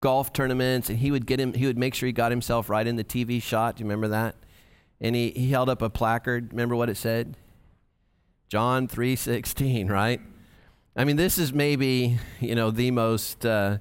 golf 0.00 0.32
tournaments, 0.32 0.88
and 0.88 0.98
he 0.98 1.10
would 1.10 1.26
get 1.26 1.40
him. 1.40 1.54
He 1.54 1.66
would 1.66 1.78
make 1.78 1.94
sure 1.94 2.06
he 2.06 2.12
got 2.12 2.30
himself 2.30 2.68
right 2.68 2.86
in 2.86 2.96
the 2.96 3.04
TV 3.04 3.42
shot. 3.42 3.76
Do 3.76 3.80
you 3.82 3.86
remember 3.86 4.08
that? 4.08 4.36
And 5.00 5.14
he, 5.14 5.30
he 5.30 5.50
held 5.50 5.68
up 5.68 5.82
a 5.82 5.90
placard. 5.90 6.52
Remember 6.52 6.76
what 6.76 6.88
it 6.88 6.96
said? 6.96 7.36
John 8.48 8.88
three 8.88 9.16
sixteen. 9.16 9.88
Right. 9.88 10.20
I 10.96 11.04
mean, 11.04 11.16
this 11.16 11.38
is 11.38 11.52
maybe 11.52 12.18
you 12.40 12.54
know 12.54 12.70
the 12.70 12.90
most 12.90 13.44
uh, 13.44 13.78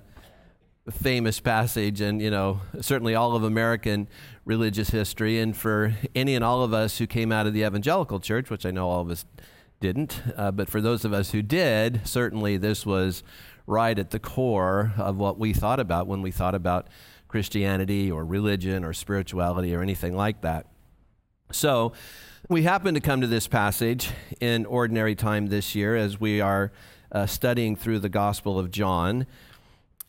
famous 0.92 1.40
passage, 1.40 2.02
and 2.02 2.22
you 2.22 2.32
know 2.32 2.62
certainly 2.82 3.16
all 3.16 3.36
of 3.36 3.44
American 3.44 4.08
religious 4.44 4.90
history, 4.90 5.40
and 5.40 5.56
for 5.56 5.94
any 6.14 6.36
and 6.36 6.44
all 6.44 6.64
of 6.64 6.74
us 6.74 6.98
who 6.98 7.08
came 7.08 7.32
out 7.32 7.48
of 7.48 7.54
the 7.54 7.64
evangelical 7.64 8.20
church, 8.20 8.50
which 8.50 8.66
I 8.66 8.72
know 8.72 8.90
all 8.90 9.02
of 9.02 9.10
us 9.10 9.26
didn't, 9.80 10.22
uh, 10.36 10.52
but 10.52 10.70
for 10.70 10.82
those 10.82 11.06
of 11.06 11.14
us 11.14 11.32
who 11.32 11.42
did, 11.42 12.02
certainly 12.08 12.58
this 12.58 12.86
was 12.86 13.24
right 13.68 13.98
at 13.98 14.12
the 14.12 14.20
core 14.20 14.94
of 14.98 15.18
what 15.18 15.40
we 15.40 15.54
thought 15.54 15.80
about 15.80 16.08
when 16.08 16.22
we 16.22 16.32
thought 16.32 16.56
about 16.56 16.88
Christianity 17.28 18.12
or 18.12 18.24
religion 18.24 18.84
or 18.84 18.94
spirituality 18.94 19.76
or 19.76 19.82
anything 19.82 20.16
like 20.16 20.42
that. 20.42 20.68
So, 21.52 21.94
we 22.48 22.64
happen 22.64 22.94
to 22.94 23.00
come 23.00 23.22
to 23.22 23.28
this 23.28 23.48
passage 23.48 24.12
in 24.40 24.66
ordinary 24.68 25.16
time 25.16 25.48
this 25.48 25.74
year 25.74 25.96
as 25.96 26.20
we 26.20 26.42
are 26.42 26.72
uh, 27.12 27.26
studying 27.26 27.76
through 27.76 28.00
the 28.00 28.10
Gospel 28.10 28.60
of 28.60 28.70
John. 28.70 29.26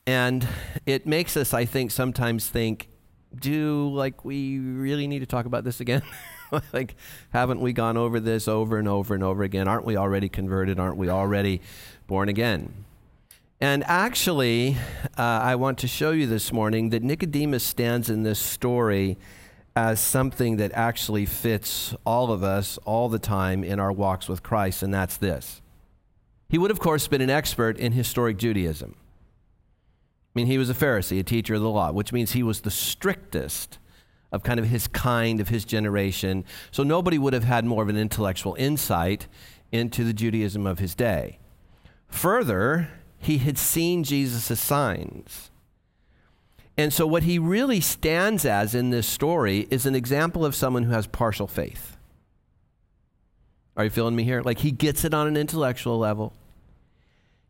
And 0.06 0.46
it 0.84 1.06
makes 1.06 1.36
us, 1.36 1.54
I 1.54 1.64
think, 1.64 1.90
sometimes 1.90 2.48
think, 2.48 2.90
do 3.34 3.88
like 3.88 4.24
we 4.24 4.58
really 4.58 5.06
need 5.06 5.20
to 5.20 5.26
talk 5.26 5.46
about 5.46 5.64
this 5.64 5.80
again? 5.80 6.02
like, 6.72 6.94
haven't 7.30 7.60
we 7.60 7.72
gone 7.72 7.96
over 7.96 8.20
this 8.20 8.48
over 8.48 8.78
and 8.78 8.88
over 8.88 9.14
and 9.14 9.24
over 9.24 9.42
again? 9.42 9.66
Aren't 9.66 9.84
we 9.84 9.96
already 9.96 10.28
converted? 10.28 10.78
Aren't 10.78 10.96
we 10.96 11.08
already 11.08 11.60
born 12.06 12.28
again? 12.28 12.84
And 13.60 13.84
actually, 13.84 14.76
uh, 15.16 15.22
I 15.22 15.54
want 15.54 15.78
to 15.78 15.88
show 15.88 16.10
you 16.10 16.26
this 16.26 16.52
morning 16.52 16.90
that 16.90 17.02
Nicodemus 17.02 17.64
stands 17.64 18.10
in 18.10 18.22
this 18.22 18.38
story 18.38 19.16
as 19.74 19.98
something 19.98 20.58
that 20.58 20.72
actually 20.74 21.24
fits 21.24 21.94
all 22.04 22.32
of 22.32 22.42
us 22.42 22.78
all 22.84 23.08
the 23.08 23.18
time 23.18 23.64
in 23.64 23.80
our 23.80 23.90
walks 23.90 24.28
with 24.28 24.42
Christ, 24.42 24.82
and 24.82 24.92
that's 24.92 25.16
this. 25.16 25.62
He 26.50 26.58
would, 26.58 26.70
of 26.70 26.80
course, 26.80 27.08
been 27.08 27.22
an 27.22 27.30
expert 27.30 27.78
in 27.78 27.92
historic 27.92 28.36
Judaism. 28.36 28.94
I 28.94 30.32
mean, 30.34 30.46
he 30.46 30.58
was 30.58 30.68
a 30.68 30.74
Pharisee, 30.74 31.18
a 31.18 31.22
teacher 31.22 31.54
of 31.54 31.62
the 31.62 31.70
law, 31.70 31.92
which 31.92 32.12
means 32.12 32.32
he 32.32 32.42
was 32.42 32.60
the 32.60 32.70
strictest 32.70 33.78
of 34.32 34.42
kind 34.42 34.60
of 34.60 34.66
his 34.66 34.86
kind, 34.86 35.40
of 35.40 35.48
his 35.48 35.64
generation. 35.64 36.44
So 36.70 36.82
nobody 36.82 37.16
would 37.16 37.32
have 37.32 37.44
had 37.44 37.64
more 37.64 37.82
of 37.82 37.88
an 37.88 37.96
intellectual 37.96 38.54
insight 38.58 39.28
into 39.72 40.04
the 40.04 40.12
Judaism 40.12 40.66
of 40.66 40.78
his 40.78 40.94
day. 40.94 41.38
Further, 42.08 42.90
he 43.18 43.38
had 43.38 43.58
seen 43.58 44.04
Jesus' 44.04 44.60
signs. 44.60 45.50
And 46.76 46.92
so, 46.92 47.06
what 47.06 47.22
he 47.22 47.38
really 47.38 47.80
stands 47.80 48.44
as 48.44 48.74
in 48.74 48.90
this 48.90 49.06
story 49.06 49.66
is 49.70 49.86
an 49.86 49.94
example 49.94 50.44
of 50.44 50.54
someone 50.54 50.82
who 50.82 50.92
has 50.92 51.06
partial 51.06 51.46
faith. 51.46 51.96
Are 53.76 53.84
you 53.84 53.90
feeling 53.90 54.16
me 54.16 54.24
here? 54.24 54.42
Like 54.42 54.58
he 54.58 54.70
gets 54.70 55.04
it 55.04 55.14
on 55.14 55.26
an 55.26 55.36
intellectual 55.36 55.98
level. 55.98 56.34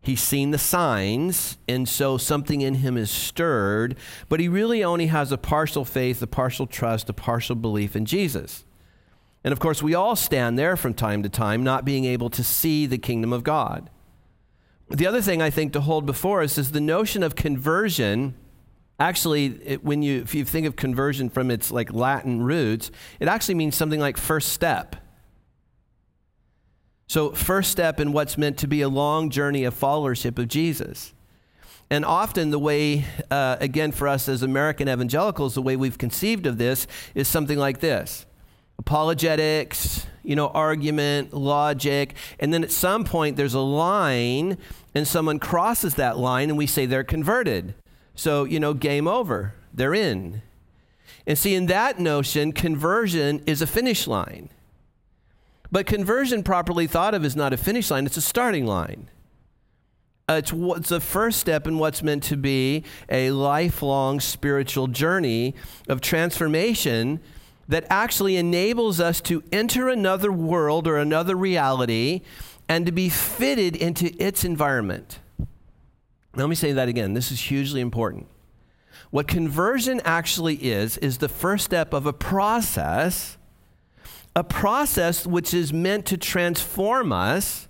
He's 0.01 0.23
seen 0.23 0.53
the 0.53 0.59
signs, 0.59 1.59
and 1.67 1.89
so 1.89 2.17
something 2.17 2.61
in 2.61 2.77
him 2.77 2.97
is 2.97 3.11
stirred, 3.11 3.97
but 4.29 4.39
he 4.39 4.49
really 4.49 4.85
only 4.85 5.07
has 5.07 5.33
a 5.33 5.39
partial 5.39 5.85
faith, 5.85 6.23
a 6.23 6.29
partial 6.29 6.69
trust, 6.69 7.09
a 7.09 7.13
partial 7.13 7.57
belief 7.57 7.97
in 7.97 8.05
Jesus. 8.05 8.65
And 9.43 9.51
of 9.51 9.59
course, 9.59 9.83
we 9.83 9.97
all 9.97 10.15
stand 10.15 10.57
there 10.57 10.77
from 10.77 10.95
time 10.95 11.25
to 11.25 11.29
time, 11.29 11.65
not 11.65 11.85
being 11.85 12.05
able 12.05 12.31
to 12.31 12.45
see 12.45 12.87
the 12.87 12.99
kingdom 12.99 13.33
of 13.33 13.43
God. 13.43 13.91
The 14.89 15.07
other 15.07 15.21
thing 15.21 15.43
I 15.43 15.51
think 15.51 15.73
to 15.73 15.81
hold 15.81 16.07
before 16.07 16.43
us 16.43 16.59
is 16.59 16.71
the 16.71 16.81
notion 16.81 17.23
of 17.23 17.35
conversion. 17.35 18.35
Actually, 19.01 19.47
it, 19.65 19.85
when 19.85 20.03
you 20.03 20.23
if 20.23 20.35
you 20.35 20.45
think 20.45 20.67
of 20.67 20.77
conversion 20.77 21.29
from 21.29 21.51
its 21.51 21.71
like 21.71 21.93
Latin 21.93 22.43
roots, 22.43 22.91
it 23.19 23.29
actually 23.29 23.57
means 23.57 23.75
something 23.75 24.01
like 24.01 24.17
first 24.17 24.51
step. 24.53 24.97
So, 27.09 27.31
first 27.31 27.71
step 27.71 28.01
in 28.01 28.13
what's 28.13 28.39
meant 28.39 28.59
to 28.59 28.69
be 28.69 28.81
a 28.81 28.89
long 28.89 29.31
journey 29.31 29.65
of 29.65 29.79
followership 29.79 30.39
of 30.39 30.49
Jesus. 30.49 31.13
And 31.89 32.05
often, 32.05 32.51
the 32.51 32.59
way, 32.59 33.05
uh, 33.31 33.57
again, 33.61 33.93
for 33.93 34.09
us 34.09 34.29
as 34.29 34.43
American 34.43 34.89
evangelicals, 34.89 35.55
the 35.55 35.63
way 35.63 35.77
we've 35.77 35.99
conceived 35.99 36.47
of 36.47 36.59
this 36.59 36.87
is 37.15 37.29
something 37.29 37.59
like 37.59 37.81
this 37.81 38.27
apologetics, 38.79 40.07
you 40.23 40.37
know, 40.37 40.49
argument, 40.49 41.33
logic, 41.33 42.15
and 42.39 42.53
then 42.53 42.63
at 42.65 42.71
some 42.71 43.05
point 43.05 43.37
there's 43.37 43.55
a 43.55 43.61
line 43.61 44.59
and 44.95 45.07
someone 45.07 45.39
crosses 45.39 45.95
that 45.95 46.19
line 46.19 46.49
and 46.49 46.59
we 46.59 46.67
say 46.67 46.87
they're 46.87 47.05
converted. 47.05 47.75
So, 48.15 48.45
you 48.45 48.59
know, 48.59 48.75
game 48.75 49.07
over. 49.07 49.55
They're 49.73 49.95
in. 49.95 50.43
And 51.27 51.37
see, 51.37 51.55
in 51.55 51.67
that 51.67 51.99
notion, 51.99 52.53
conversion 52.53 53.43
is 53.47 53.61
a 53.61 53.67
finish 53.67 54.07
line. 54.07 54.49
But 55.71 55.87
conversion, 55.87 56.43
properly 56.43 56.87
thought 56.87 57.15
of, 57.15 57.25
is 57.25 57.37
not 57.37 57.53
a 57.53 57.57
finish 57.57 57.91
line, 57.91 58.07
it's 58.07 58.17
a 58.17 58.23
starting 58.23 58.67
line. 58.67 59.09
Uh, 60.29 60.35
it's, 60.35 60.53
it's 60.53 60.89
the 60.89 61.01
first 61.01 61.39
step 61.39 61.67
in 61.67 61.79
what's 61.79 62.03
meant 62.03 62.23
to 62.25 62.37
be 62.37 62.85
a 63.09 63.31
lifelong 63.31 64.19
spiritual 64.19 64.89
journey 64.89 65.55
of 65.89 66.01
transformation 66.01 67.21
that 67.69 67.85
actually 67.91 68.37
enables 68.37 69.01
us 69.01 69.21
to 69.23 69.43
enter 69.51 69.89
another 69.89 70.31
world 70.31 70.87
or 70.87 70.97
another 70.97 71.35
reality 71.35 72.23
and 72.69 72.87
to 72.87 72.93
be 72.93 73.09
fitted 73.09 73.77
into 73.77 74.15
its 74.23 74.45
environment. 74.45 75.19
Let 76.35 76.49
me 76.49 76.55
say 76.55 76.73
that 76.73 76.89
again. 76.89 77.15
This 77.15 77.33
is 77.33 77.41
hugely 77.41 77.81
important. 77.81 78.29
What 79.11 79.29
conversion 79.29 80.01
actually 80.05 80.57
is, 80.57 80.97
is 80.99 81.19
the 81.19 81.29
first 81.29 81.65
step 81.65 81.93
of 81.93 82.07
a 82.07 82.13
process, 82.13 83.37
a 84.35 84.45
process 84.45 85.27
which 85.27 85.55
is 85.55 85.73
meant 85.73 86.07
to 86.07 86.17
transform 86.17 87.13
us, 87.13 87.69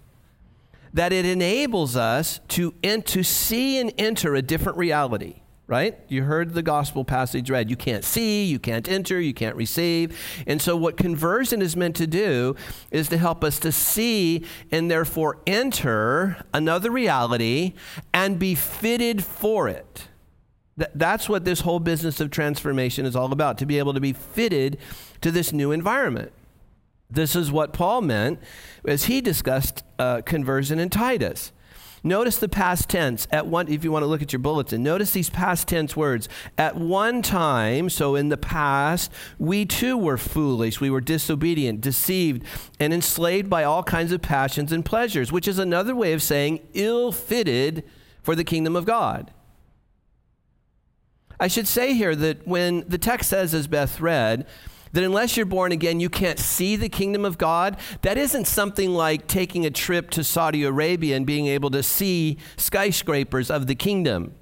that 0.93 1.13
it 1.13 1.27
enables 1.27 1.95
us 1.95 2.41
to, 2.49 2.73
to 2.83 3.23
see 3.23 3.79
and 3.79 3.93
enter 3.99 4.35
a 4.35 4.43
different 4.43 4.79
reality 4.79 5.43
right? 5.67 5.99
You 6.09 6.23
heard 6.23 6.55
the 6.55 6.63
gospel 6.63 7.05
passage 7.05 7.51
read. 7.51 7.71
You 7.71 7.77
can't 7.77 8.05
see, 8.05 8.45
you 8.45 8.59
can't 8.59 8.89
enter, 8.89 9.21
you 9.21 9.35
can't 9.35 9.57
receive. 9.57 10.17
And 10.47 10.63
so, 10.63 10.77
what 10.77 10.97
conversion 10.97 11.61
is 11.61 11.77
meant 11.77 11.97
to 11.97 12.07
do 12.07 12.55
is 12.91 13.09
to 13.09 13.19
help 13.19 13.43
us 13.43 13.59
to 13.61 13.73
see 13.73 14.45
and 14.71 14.91
therefore 14.91 15.39
enter 15.47 16.45
another 16.55 16.91
reality 16.91 17.75
and 18.15 18.39
be 18.39 18.55
fitted 18.55 19.25
for 19.25 19.69
it. 19.69 20.09
that's 20.95 21.27
what 21.29 21.45
this 21.47 21.61
whole 21.61 21.81
business 21.81 22.21
of 22.21 22.31
transformation 22.31 23.07
is 23.07 23.17
all 23.17 23.33
about 23.33 23.57
to 23.59 23.65
be 23.65 23.79
able 23.79 23.95
to 23.95 24.01
be 24.01 24.13
fitted 24.13 24.77
to 25.23 25.31
this 25.31 25.53
new 25.53 25.73
environment. 25.73 26.31
This 27.09 27.35
is 27.35 27.51
what 27.51 27.73
Paul 27.73 28.03
meant 28.03 28.41
as 28.87 29.05
he 29.05 29.21
discussed 29.21 29.85
uh, 29.99 30.23
conversion 30.23 30.79
in 30.79 30.91
Titus. 30.91 31.53
Notice 32.07 32.39
the 32.39 32.49
past 32.49 32.89
tense. 32.89 33.27
At 33.33 33.49
one, 33.49 33.67
if 33.67 33.83
you 33.83 33.91
want 33.91 34.05
to 34.05 34.07
look 34.07 34.23
at 34.23 34.33
your 34.33 34.39
bulletin, 34.39 34.81
notice 34.81 35.11
these 35.11 35.29
past 35.29 35.67
tense 35.67 35.97
words. 35.97 36.29
At 36.57 36.77
one 36.77 37.21
time, 37.21 37.91
so 37.91 38.15
in 38.15 38.29
the 38.29 38.37
past, 38.37 39.11
we 39.41 39.67
too 39.67 39.99
were 39.99 40.17
foolish. 40.17 40.81
We 40.81 40.89
were 40.89 41.01
disobedient, 41.01 41.81
deceived, 41.81 42.47
and 42.79 42.95
enslaved 42.95 43.51
by 43.51 43.65
all 43.65 43.83
kinds 43.83 44.13
of 44.13 44.23
passions 44.23 44.71
and 44.71 44.85
pleasures, 44.85 45.33
which 45.33 45.49
is 45.49 45.59
another 45.59 45.97
way 45.97 46.13
of 46.13 46.23
saying 46.23 46.61
ill 46.75 47.11
fitted 47.11 47.83
for 48.23 48.37
the 48.37 48.45
kingdom 48.45 48.77
of 48.77 48.85
God. 48.85 49.33
I 51.41 51.49
should 51.49 51.67
say 51.67 51.93
here 51.93 52.15
that 52.15 52.47
when 52.47 52.85
the 52.87 52.99
text 52.99 53.31
says, 53.31 53.53
as 53.53 53.67
Beth 53.67 54.01
read, 54.01 54.47
that 54.97 55.05
unless 55.05 55.37
you're 55.37 55.45
born 55.45 55.73
again, 55.73 56.01
you 56.01 56.09
can't 56.09 56.39
see 56.39 56.75
the 56.75 56.89
kingdom 56.89 57.27
of 57.27 57.37
God. 57.37 57.77
That 58.01 58.17
isn't 58.17 58.47
something 58.47 58.95
like 58.95 59.27
taking 59.27 59.67
a 59.67 59.71
trip 59.71 60.09
to 60.13 60.25
Saudi 60.25 60.65
Arabia 60.65 61.17
and 61.17 61.27
being 61.27 61.47
able 61.49 61.71
to 61.73 61.83
see 61.83 62.39
skyscrapers 62.57 63.51
of 63.51 63.67
the 63.67 63.75
kingdom. 63.75 64.35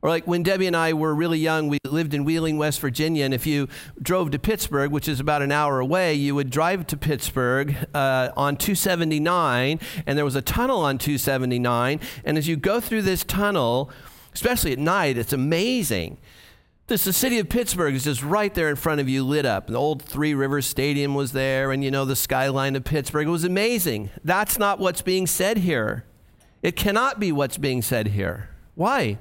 Or 0.00 0.08
like 0.08 0.26
when 0.26 0.42
Debbie 0.42 0.66
and 0.66 0.74
I 0.74 0.94
were 0.94 1.14
really 1.14 1.38
young, 1.38 1.68
we 1.68 1.76
lived 1.84 2.14
in 2.14 2.24
Wheeling, 2.24 2.56
West 2.56 2.80
Virginia, 2.80 3.26
and 3.26 3.34
if 3.34 3.46
you 3.46 3.68
drove 4.00 4.30
to 4.30 4.38
Pittsburgh, 4.38 4.90
which 4.90 5.08
is 5.08 5.20
about 5.20 5.42
an 5.42 5.52
hour 5.52 5.78
away, 5.78 6.14
you 6.14 6.34
would 6.34 6.48
drive 6.48 6.86
to 6.86 6.96
Pittsburgh 6.96 7.76
uh, 7.92 8.30
on 8.38 8.56
279, 8.56 9.78
and 10.06 10.16
there 10.16 10.24
was 10.24 10.36
a 10.36 10.42
tunnel 10.42 10.80
on 10.80 10.96
279. 10.96 12.00
And 12.24 12.38
as 12.38 12.48
you 12.48 12.56
go 12.56 12.80
through 12.80 13.02
this 13.02 13.24
tunnel, 13.24 13.90
especially 14.32 14.72
at 14.72 14.78
night, 14.78 15.18
it's 15.18 15.34
amazing 15.34 16.16
this, 16.86 17.04
the 17.04 17.12
city 17.12 17.38
of 17.38 17.48
Pittsburgh 17.48 17.94
is 17.94 18.04
just 18.04 18.22
right 18.22 18.52
there 18.52 18.68
in 18.68 18.76
front 18.76 19.00
of 19.00 19.08
you, 19.08 19.24
lit 19.24 19.46
up. 19.46 19.68
The 19.68 19.76
old 19.76 20.02
Three 20.02 20.34
Rivers 20.34 20.66
Stadium 20.66 21.14
was 21.14 21.32
there, 21.32 21.72
and 21.72 21.82
you 21.82 21.90
know, 21.90 22.04
the 22.04 22.16
skyline 22.16 22.76
of 22.76 22.84
Pittsburgh. 22.84 23.26
It 23.26 23.30
was 23.30 23.44
amazing. 23.44 24.10
That's 24.22 24.58
not 24.58 24.78
what's 24.78 25.02
being 25.02 25.26
said 25.26 25.58
here. 25.58 26.04
It 26.62 26.76
cannot 26.76 27.18
be 27.18 27.32
what's 27.32 27.58
being 27.58 27.82
said 27.82 28.08
here. 28.08 28.50
Why? 28.74 29.18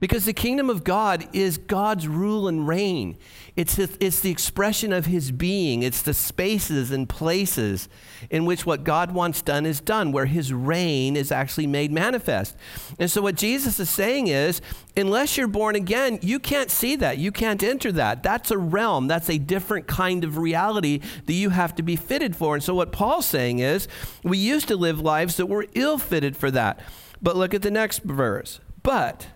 Because 0.00 0.24
the 0.24 0.32
kingdom 0.32 0.68
of 0.68 0.84
God 0.84 1.26
is 1.32 1.56
God's 1.56 2.08
rule 2.08 2.48
and 2.48 2.66
reign. 2.66 3.16
It's, 3.56 3.78
it's 3.78 4.20
the 4.20 4.30
expression 4.30 4.92
of 4.92 5.06
his 5.06 5.30
being. 5.30 5.82
It's 5.82 6.02
the 6.02 6.14
spaces 6.14 6.90
and 6.90 7.08
places 7.08 7.88
in 8.30 8.44
which 8.44 8.66
what 8.66 8.84
God 8.84 9.12
wants 9.12 9.42
done 9.42 9.64
is 9.64 9.80
done, 9.80 10.10
where 10.12 10.26
his 10.26 10.52
reign 10.52 11.16
is 11.16 11.30
actually 11.30 11.68
made 11.68 11.92
manifest. 11.92 12.56
And 12.98 13.10
so, 13.10 13.22
what 13.22 13.36
Jesus 13.36 13.78
is 13.78 13.88
saying 13.88 14.26
is, 14.26 14.60
unless 14.96 15.36
you're 15.36 15.46
born 15.46 15.76
again, 15.76 16.18
you 16.20 16.38
can't 16.38 16.70
see 16.70 16.96
that. 16.96 17.18
You 17.18 17.30
can't 17.30 17.62
enter 17.62 17.92
that. 17.92 18.22
That's 18.22 18.50
a 18.50 18.58
realm, 18.58 19.06
that's 19.06 19.30
a 19.30 19.38
different 19.38 19.86
kind 19.86 20.24
of 20.24 20.36
reality 20.36 21.00
that 21.26 21.32
you 21.32 21.50
have 21.50 21.74
to 21.76 21.82
be 21.82 21.96
fitted 21.96 22.34
for. 22.34 22.54
And 22.54 22.62
so, 22.62 22.74
what 22.74 22.92
Paul's 22.92 23.26
saying 23.26 23.60
is, 23.60 23.86
we 24.24 24.38
used 24.38 24.68
to 24.68 24.76
live 24.76 25.00
lives 25.00 25.36
that 25.36 25.46
were 25.46 25.66
ill 25.74 25.98
fitted 25.98 26.36
for 26.36 26.50
that. 26.50 26.80
But 27.22 27.36
look 27.36 27.54
at 27.54 27.62
the 27.62 27.70
next 27.70 28.02
verse. 28.02 28.60
But, 28.82 29.28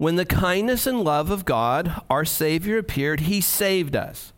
when 0.00 0.16
the 0.16 0.24
kindness 0.24 0.86
and 0.86 1.04
love 1.04 1.30
of 1.30 1.44
God, 1.44 2.00
our 2.08 2.24
Savior, 2.24 2.78
appeared, 2.78 3.20
He 3.20 3.42
saved 3.42 3.94
us, 3.94 4.32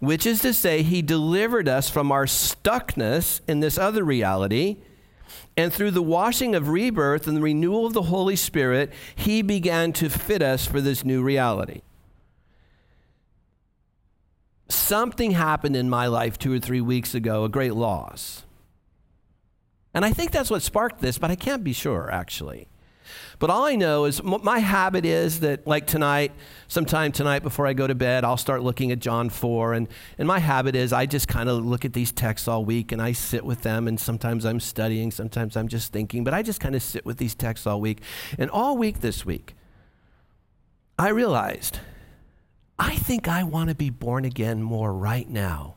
which 0.00 0.24
is 0.24 0.40
to 0.40 0.54
say, 0.54 0.80
He 0.80 1.02
delivered 1.02 1.68
us 1.68 1.90
from 1.90 2.10
our 2.10 2.24
stuckness 2.24 3.42
in 3.46 3.60
this 3.60 3.76
other 3.76 4.04
reality. 4.04 4.78
And 5.54 5.70
through 5.70 5.90
the 5.90 6.00
washing 6.00 6.54
of 6.54 6.70
rebirth 6.70 7.26
and 7.26 7.36
the 7.36 7.42
renewal 7.42 7.84
of 7.84 7.92
the 7.92 8.04
Holy 8.04 8.36
Spirit, 8.36 8.90
He 9.14 9.42
began 9.42 9.92
to 9.92 10.08
fit 10.08 10.40
us 10.40 10.64
for 10.64 10.80
this 10.80 11.04
new 11.04 11.22
reality. 11.22 11.82
Something 14.70 15.32
happened 15.32 15.76
in 15.76 15.90
my 15.90 16.06
life 16.06 16.38
two 16.38 16.54
or 16.54 16.58
three 16.58 16.80
weeks 16.80 17.14
ago, 17.14 17.44
a 17.44 17.50
great 17.50 17.74
loss. 17.74 18.44
And 19.92 20.06
I 20.06 20.12
think 20.14 20.30
that's 20.30 20.50
what 20.50 20.62
sparked 20.62 21.02
this, 21.02 21.18
but 21.18 21.30
I 21.30 21.36
can't 21.36 21.62
be 21.62 21.74
sure, 21.74 22.10
actually. 22.10 22.66
But 23.42 23.50
all 23.50 23.64
I 23.64 23.74
know 23.74 24.04
is 24.04 24.22
my 24.22 24.60
habit 24.60 25.04
is 25.04 25.40
that, 25.40 25.66
like 25.66 25.88
tonight, 25.88 26.30
sometime 26.68 27.10
tonight 27.10 27.42
before 27.42 27.66
I 27.66 27.72
go 27.72 27.88
to 27.88 27.94
bed, 27.96 28.22
I'll 28.22 28.36
start 28.36 28.62
looking 28.62 28.92
at 28.92 29.00
John 29.00 29.30
4. 29.30 29.72
And, 29.72 29.88
and 30.16 30.28
my 30.28 30.38
habit 30.38 30.76
is 30.76 30.92
I 30.92 31.06
just 31.06 31.26
kind 31.26 31.48
of 31.48 31.64
look 31.64 31.84
at 31.84 31.92
these 31.92 32.12
texts 32.12 32.46
all 32.46 32.64
week 32.64 32.92
and 32.92 33.02
I 33.02 33.10
sit 33.10 33.44
with 33.44 33.62
them. 33.62 33.88
And 33.88 33.98
sometimes 33.98 34.44
I'm 34.44 34.60
studying, 34.60 35.10
sometimes 35.10 35.56
I'm 35.56 35.66
just 35.66 35.92
thinking, 35.92 36.22
but 36.22 36.32
I 36.32 36.42
just 36.42 36.60
kind 36.60 36.76
of 36.76 36.84
sit 36.84 37.04
with 37.04 37.16
these 37.16 37.34
texts 37.34 37.66
all 37.66 37.80
week. 37.80 38.02
And 38.38 38.48
all 38.48 38.76
week 38.76 39.00
this 39.00 39.26
week, 39.26 39.56
I 40.96 41.08
realized 41.08 41.80
I 42.78 42.94
think 42.94 43.26
I 43.26 43.42
want 43.42 43.70
to 43.70 43.74
be 43.74 43.90
born 43.90 44.24
again 44.24 44.62
more 44.62 44.94
right 44.94 45.28
now 45.28 45.74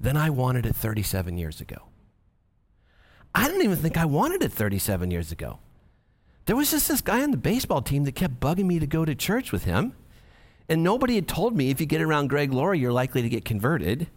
than 0.00 0.16
I 0.16 0.30
wanted 0.30 0.64
it 0.64 0.74
37 0.76 1.36
years 1.36 1.60
ago. 1.60 1.88
I 3.34 3.48
don't 3.48 3.60
even 3.60 3.76
think 3.76 3.98
I 3.98 4.06
wanted 4.06 4.42
it 4.42 4.50
37 4.50 5.10
years 5.10 5.30
ago. 5.30 5.58
There 6.46 6.56
was 6.56 6.70
just 6.70 6.88
this 6.88 7.00
guy 7.00 7.22
on 7.22 7.30
the 7.30 7.36
baseball 7.36 7.82
team 7.82 8.04
that 8.04 8.12
kept 8.12 8.40
bugging 8.40 8.66
me 8.66 8.78
to 8.78 8.86
go 8.86 9.04
to 9.04 9.14
church 9.14 9.52
with 9.52 9.64
him. 9.64 9.94
And 10.68 10.82
nobody 10.82 11.14
had 11.16 11.28
told 11.28 11.56
me 11.56 11.70
if 11.70 11.80
you 11.80 11.86
get 11.86 12.00
around 12.00 12.28
Greg 12.28 12.52
Laurie, 12.52 12.78
you're 12.78 12.92
likely 12.92 13.22
to 13.22 13.28
get 13.28 13.44
converted. 13.44 14.08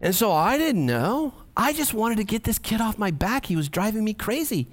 And 0.00 0.14
so 0.14 0.32
I 0.32 0.58
didn't 0.58 0.84
know. 0.84 1.34
I 1.56 1.72
just 1.72 1.94
wanted 1.94 2.18
to 2.18 2.24
get 2.24 2.44
this 2.44 2.58
kid 2.58 2.80
off 2.80 2.98
my 2.98 3.10
back. 3.10 3.46
He 3.46 3.56
was 3.56 3.68
driving 3.68 4.04
me 4.04 4.14
crazy. 4.14 4.68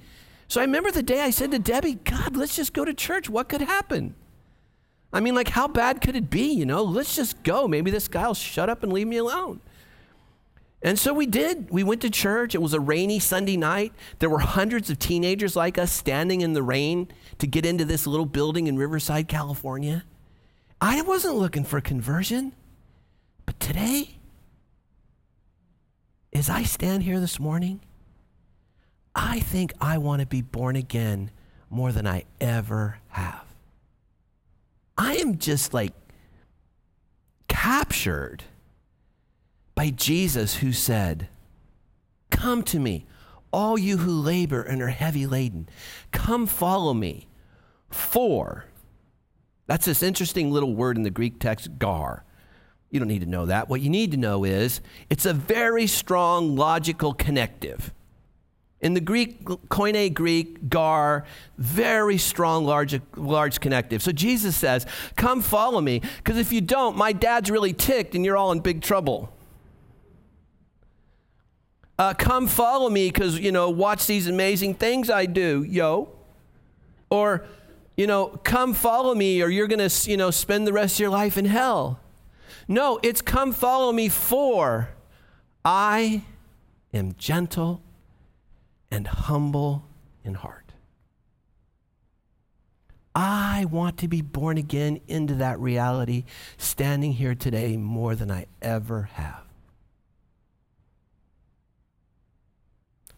So 0.48 0.60
I 0.60 0.66
remember 0.66 0.92
the 0.92 1.04
day 1.04 1.22
I 1.22 1.30
said 1.30 1.52
to 1.52 1.60
Debbie, 1.60 1.96
God, 2.04 2.36
let's 2.36 2.56
just 2.56 2.74
go 2.74 2.84
to 2.84 2.94
church. 2.94 3.30
What 3.30 3.48
could 3.48 3.62
happen? 3.62 4.16
I 5.14 5.20
mean, 5.20 5.36
like, 5.36 5.50
how 5.50 5.68
bad 5.68 6.02
could 6.02 6.16
it 6.16 6.30
be? 6.30 6.54
You 6.54 6.66
know, 6.66 6.84
let's 6.84 7.16
just 7.16 7.44
go. 7.44 7.68
Maybe 7.68 7.92
this 7.92 8.08
guy 8.08 8.28
will 8.28 8.34
shut 8.34 8.70
up 8.70 8.84
and 8.84 8.92
leave 8.92 9.08
me 9.08 9.18
alone. 9.18 9.62
And 10.84 10.98
so 10.98 11.14
we 11.14 11.28
did. 11.28 11.70
We 11.70 11.84
went 11.84 12.02
to 12.02 12.10
church. 12.10 12.56
It 12.56 12.62
was 12.62 12.74
a 12.74 12.80
rainy 12.80 13.20
Sunday 13.20 13.56
night. 13.56 13.94
There 14.20 14.30
were 14.30 14.40
hundreds 14.40 14.90
of 14.90 14.98
teenagers 14.98 15.56
like 15.56 15.78
us 15.78 15.92
standing 15.92 16.42
in 16.42 16.54
the 16.54 16.64
rain 16.64 17.08
to 17.38 17.46
get 17.46 17.66
into 17.66 17.86
this 17.86 18.08
little 18.08 18.26
building 18.26 18.68
in 18.68 18.78
Riverside, 18.78 19.28
California. 19.28 20.04
I 20.80 21.02
wasn't 21.04 21.36
looking 21.36 21.64
for 21.64 21.80
conversion. 21.82 22.54
But 23.46 23.60
today, 23.60 24.18
as 26.34 26.50
I 26.50 26.64
stand 26.64 27.04
here 27.04 27.20
this 27.20 27.40
morning, 27.40 27.82
I 29.14 29.40
think 29.40 29.74
I 29.80 30.00
want 30.00 30.22
to 30.22 30.26
be 30.26 30.42
born 30.42 30.76
again 30.76 31.30
more 31.70 31.92
than 31.92 32.08
I 32.08 32.26
ever 32.40 32.98
have. 33.10 33.46
I 34.98 35.16
am 35.16 35.38
just 35.38 35.74
like 35.74 35.94
captured 37.48 38.44
by 39.82 39.90
Jesus, 39.90 40.58
who 40.58 40.72
said, 40.72 41.28
Come 42.30 42.62
to 42.66 42.80
me, 42.80 43.08
all 43.52 43.80
you 43.80 43.98
who 43.98 44.12
labor 44.12 44.62
and 44.62 44.80
are 44.80 44.90
heavy 44.90 45.26
laden. 45.26 45.68
Come 46.12 46.46
follow 46.46 46.94
me. 46.94 47.28
For, 47.90 48.66
that's 49.66 49.88
this 49.88 50.04
interesting 50.04 50.52
little 50.52 50.76
word 50.76 50.98
in 50.98 51.04
the 51.04 51.10
Greek 51.10 51.40
text, 51.40 51.80
gar. 51.80 52.24
You 52.92 53.00
don't 53.00 53.08
need 53.08 53.24
to 53.24 53.28
know 53.28 53.48
that. 53.48 53.70
What 53.70 53.82
you 53.82 53.90
need 53.90 54.12
to 54.12 54.18
know 54.18 54.44
is 54.44 54.82
it's 55.10 55.26
a 55.26 55.34
very 55.34 55.88
strong 55.88 56.56
logical 56.56 57.16
connective. 57.16 57.92
In 58.82 58.94
the 58.94 59.02
Greek, 59.02 59.44
Koine 59.44 60.14
Greek, 60.14 60.70
gar, 60.70 61.26
very 61.58 62.20
strong, 62.20 62.66
large, 62.66 63.02
large 63.16 63.60
connective. 63.60 64.04
So 64.04 64.12
Jesus 64.12 64.56
says, 64.56 64.86
Come 65.16 65.42
follow 65.42 65.82
me, 65.82 66.04
because 66.18 66.38
if 66.38 66.54
you 66.54 66.62
don't, 66.62 66.96
my 66.96 67.14
dad's 67.14 67.50
really 67.50 67.74
ticked 67.74 68.14
and 68.14 68.24
you're 68.24 68.38
all 68.38 68.52
in 68.52 68.60
big 68.60 68.84
trouble 68.84 69.34
uh, 72.02 72.16
come 72.16 72.48
follow 72.48 72.90
me 72.90 73.10
because, 73.10 73.40
you 73.40 73.52
know, 73.52 73.70
watch 73.70 74.08
these 74.08 74.26
amazing 74.26 74.74
things 74.74 75.08
I 75.08 75.28
do, 75.28 75.62
yo. 75.62 76.10
Or, 77.12 77.46
you 77.96 78.08
know, 78.08 78.40
come 78.44 78.74
follow 78.74 79.14
me 79.14 79.44
or 79.44 79.50
you're 79.50 79.68
going 79.68 79.88
to, 79.88 80.10
you 80.10 80.18
know, 80.18 80.32
spend 80.32 80.66
the 80.66 80.74
rest 80.74 80.96
of 80.96 81.02
your 81.02 81.12
life 81.12 81.38
in 81.38 81.46
hell. 81.46 82.00
No, 82.68 83.00
it's 83.04 83.22
come 83.22 83.52
follow 83.52 83.92
me 83.92 84.10
for 84.10 84.90
I 85.64 86.24
am 86.92 87.14
gentle 87.20 87.84
and 88.90 89.06
humble 89.06 89.86
in 90.24 90.34
heart. 90.34 90.72
I 93.14 93.66
want 93.70 94.00
to 94.00 94.08
be 94.08 94.24
born 94.24 94.58
again 94.58 95.02
into 95.08 95.36
that 95.36 95.60
reality 95.60 96.24
standing 96.58 97.14
here 97.14 97.36
today 97.36 97.78
more 97.78 98.16
than 98.16 98.32
I 98.32 98.48
ever 98.60 99.04
have. 99.14 99.51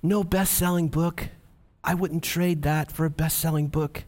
No 0.05 0.21
best 0.21 0.53
selling 0.55 0.89
book. 0.89 1.29
I 1.81 1.93
wouldn't 1.93 2.23
trade 2.23 2.63
that 2.63 2.91
for 2.91 3.05
a 3.05 3.09
best 3.09 3.39
selling 3.39 3.67
book. 3.67 4.03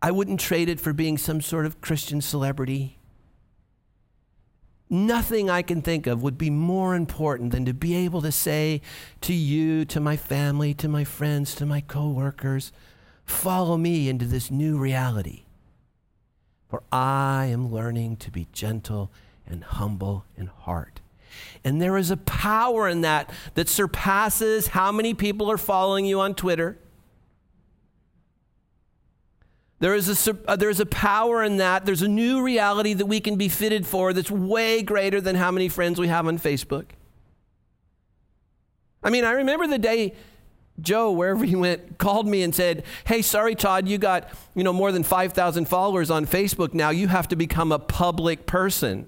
I 0.00 0.12
wouldn't 0.12 0.38
trade 0.38 0.68
it 0.68 0.78
for 0.78 0.92
being 0.92 1.18
some 1.18 1.40
sort 1.40 1.66
of 1.66 1.80
Christian 1.80 2.20
celebrity. 2.20 2.98
Nothing 4.88 5.50
I 5.50 5.62
can 5.62 5.82
think 5.82 6.06
of 6.06 6.22
would 6.22 6.38
be 6.38 6.50
more 6.50 6.94
important 6.94 7.50
than 7.50 7.64
to 7.64 7.74
be 7.74 7.96
able 7.96 8.22
to 8.22 8.30
say 8.30 8.82
to 9.22 9.32
you, 9.32 9.84
to 9.86 10.00
my 10.00 10.16
family, 10.16 10.74
to 10.74 10.88
my 10.88 11.02
friends, 11.02 11.54
to 11.56 11.66
my 11.66 11.80
coworkers, 11.80 12.72
follow 13.24 13.76
me 13.76 14.08
into 14.08 14.26
this 14.26 14.50
new 14.50 14.78
reality. 14.78 15.44
For 16.68 16.84
I 16.92 17.46
am 17.46 17.72
learning 17.72 18.16
to 18.18 18.30
be 18.30 18.48
gentle 18.52 19.10
and 19.46 19.64
humble 19.64 20.24
in 20.36 20.46
heart. 20.46 21.01
And 21.64 21.80
there 21.80 21.96
is 21.96 22.10
a 22.10 22.16
power 22.16 22.88
in 22.88 23.02
that 23.02 23.30
that 23.54 23.68
surpasses 23.68 24.68
how 24.68 24.92
many 24.92 25.14
people 25.14 25.50
are 25.50 25.58
following 25.58 26.04
you 26.04 26.20
on 26.20 26.34
Twitter. 26.34 26.78
There 29.78 29.94
is 29.94 30.28
a, 30.28 30.38
uh, 30.46 30.56
there's 30.56 30.78
a 30.78 30.86
power 30.86 31.42
in 31.42 31.56
that. 31.56 31.84
There's 31.84 32.02
a 32.02 32.08
new 32.08 32.42
reality 32.42 32.94
that 32.94 33.06
we 33.06 33.18
can 33.18 33.36
be 33.36 33.48
fitted 33.48 33.86
for 33.86 34.12
that's 34.12 34.30
way 34.30 34.82
greater 34.82 35.20
than 35.20 35.34
how 35.34 35.50
many 35.50 35.68
friends 35.68 35.98
we 35.98 36.06
have 36.08 36.28
on 36.28 36.38
Facebook. 36.38 36.86
I 39.02 39.10
mean, 39.10 39.24
I 39.24 39.32
remember 39.32 39.66
the 39.66 39.78
day 39.78 40.14
Joe, 40.80 41.12
wherever 41.12 41.44
he 41.44 41.54
went, 41.54 41.98
called 41.98 42.26
me 42.26 42.42
and 42.42 42.54
said, 42.54 42.84
Hey, 43.04 43.22
sorry, 43.22 43.54
Todd, 43.54 43.86
you 43.86 43.98
got 43.98 44.28
you 44.54 44.64
know, 44.64 44.72
more 44.72 44.90
than 44.90 45.02
5,000 45.02 45.66
followers 45.66 46.10
on 46.10 46.26
Facebook 46.26 46.74
now. 46.74 46.90
You 46.90 47.08
have 47.08 47.28
to 47.28 47.36
become 47.36 47.72
a 47.72 47.78
public 47.78 48.46
person. 48.46 49.06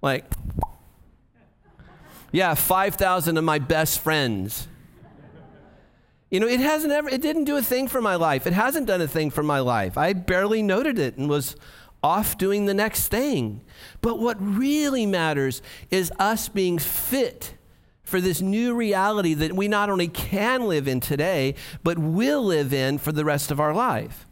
Like, 0.00 0.24
yeah, 2.32 2.54
5,000 2.54 3.36
of 3.36 3.44
my 3.44 3.58
best 3.58 4.00
friends. 4.00 4.66
You 6.30 6.40
know, 6.40 6.48
it 6.48 6.60
hasn't 6.60 6.92
ever, 6.92 7.10
it 7.10 7.20
didn't 7.20 7.44
do 7.44 7.58
a 7.58 7.62
thing 7.62 7.88
for 7.88 8.00
my 8.00 8.16
life. 8.16 8.46
It 8.46 8.54
hasn't 8.54 8.86
done 8.86 9.02
a 9.02 9.06
thing 9.06 9.30
for 9.30 9.42
my 9.42 9.60
life. 9.60 9.98
I 9.98 10.14
barely 10.14 10.62
noted 10.62 10.98
it 10.98 11.18
and 11.18 11.28
was 11.28 11.56
off 12.02 12.38
doing 12.38 12.64
the 12.64 12.74
next 12.74 13.08
thing. 13.08 13.60
But 14.00 14.18
what 14.18 14.38
really 14.40 15.04
matters 15.04 15.60
is 15.90 16.10
us 16.18 16.48
being 16.48 16.78
fit 16.78 17.54
for 18.02 18.18
this 18.18 18.40
new 18.40 18.74
reality 18.74 19.34
that 19.34 19.52
we 19.52 19.68
not 19.68 19.90
only 19.90 20.08
can 20.08 20.66
live 20.66 20.88
in 20.88 21.00
today, 21.00 21.54
but 21.84 21.98
will 21.98 22.42
live 22.42 22.72
in 22.72 22.98
for 22.98 23.12
the 23.12 23.24
rest 23.26 23.50
of 23.50 23.60
our 23.60 23.74
life. 23.74 24.26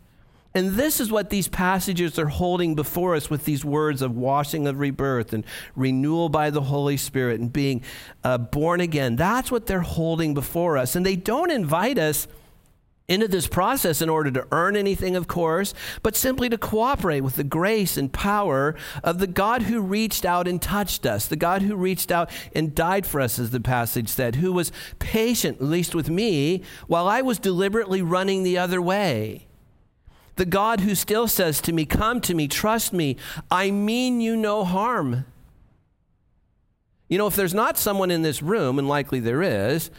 And 0.53 0.73
this 0.73 0.99
is 0.99 1.13
what 1.13 1.31
these 1.31 1.47
passages 1.47 2.19
are 2.19 2.27
holding 2.27 2.75
before 2.75 3.15
us 3.15 3.31
with 3.31 3.45
these 3.45 3.65
words 3.65 4.03
of 4.03 4.17
washing 4.17 4.67
of 4.67 4.81
rebirth 4.81 5.33
and 5.33 5.45
renewal 5.77 6.29
by 6.29 6.51
the 6.51 6.63
Holy 6.63 6.97
Spirit 6.97 7.41
and 7.41 7.53
being 7.53 7.83
uh, 8.25 8.39
born 8.39 8.81
again. 8.81 9.15
That's 9.15 9.53
what 9.53 9.67
they're 9.67 9.81
holding 9.81 10.35
before 10.35 10.77
us. 10.77 10.97
And 10.97 11.07
they 11.07 11.15
don't 11.15 11.53
invite 11.53 11.99
us 11.99 12.27
into 13.07 13.27
this 13.27 13.49
process 13.49 14.01
in 14.01 14.09
order 14.09 14.31
to 14.31 14.47
earn 14.53 14.77
anything, 14.77 15.17
of 15.17 15.27
course, 15.27 15.75
but 16.03 16.15
simply 16.15 16.49
to 16.49 16.57
cooperate 16.57 17.21
with 17.23 17.35
the 17.35 17.45
grace 17.45 17.97
and 17.97 18.13
power 18.13 18.77
of 19.03 19.19
the 19.19 19.27
God 19.27 19.63
who 19.63 19.81
reached 19.81 20.25
out 20.25 20.47
and 20.47 20.63
touched 20.63 21.05
us, 21.05 21.27
the 21.27 21.37
God 21.37 21.63
who 21.63 21.75
reached 21.75 22.13
out 22.13 22.31
and 22.55 22.75
died 22.75 23.05
for 23.05 23.21
us, 23.21 23.39
as 23.39 23.51
the 23.51 23.61
passage 23.61 24.09
said, 24.09 24.37
who 24.37 24.53
was 24.53 24.71
patient, 25.01 25.61
at 25.61 25.67
least 25.67 25.93
with 25.93 26.09
me, 26.09 26.63
while 26.87 27.09
I 27.09 27.21
was 27.21 27.41
deliberately 27.41 28.01
running 28.01 28.45
the 28.45 28.59
other 28.59 28.81
way. 28.81 29.49
The 30.37 30.47
God 30.47 30.81
who 30.81 30.95
still 30.95 31.29
says 31.29 31.61
to 31.63 31.73
me, 31.73 31.85
Come 31.85 32.21
to 32.23 32.35
me, 32.35 32.49
trust 32.49 32.93
me, 32.93 33.17
I 33.51 33.71
mean 33.71 34.21
you 34.21 34.37
no 34.37 34.65
harm. 34.65 35.25
You 37.09 37.19
know, 37.19 37.27
if 37.27 37.35
there's 37.35 37.55
not 37.55 37.77
someone 37.77 38.11
in 38.11 38.23
this 38.23 38.41
room, 38.41 38.79
and 38.79 38.89
likely 38.89 39.19
there 39.21 39.43
is, 39.43 39.91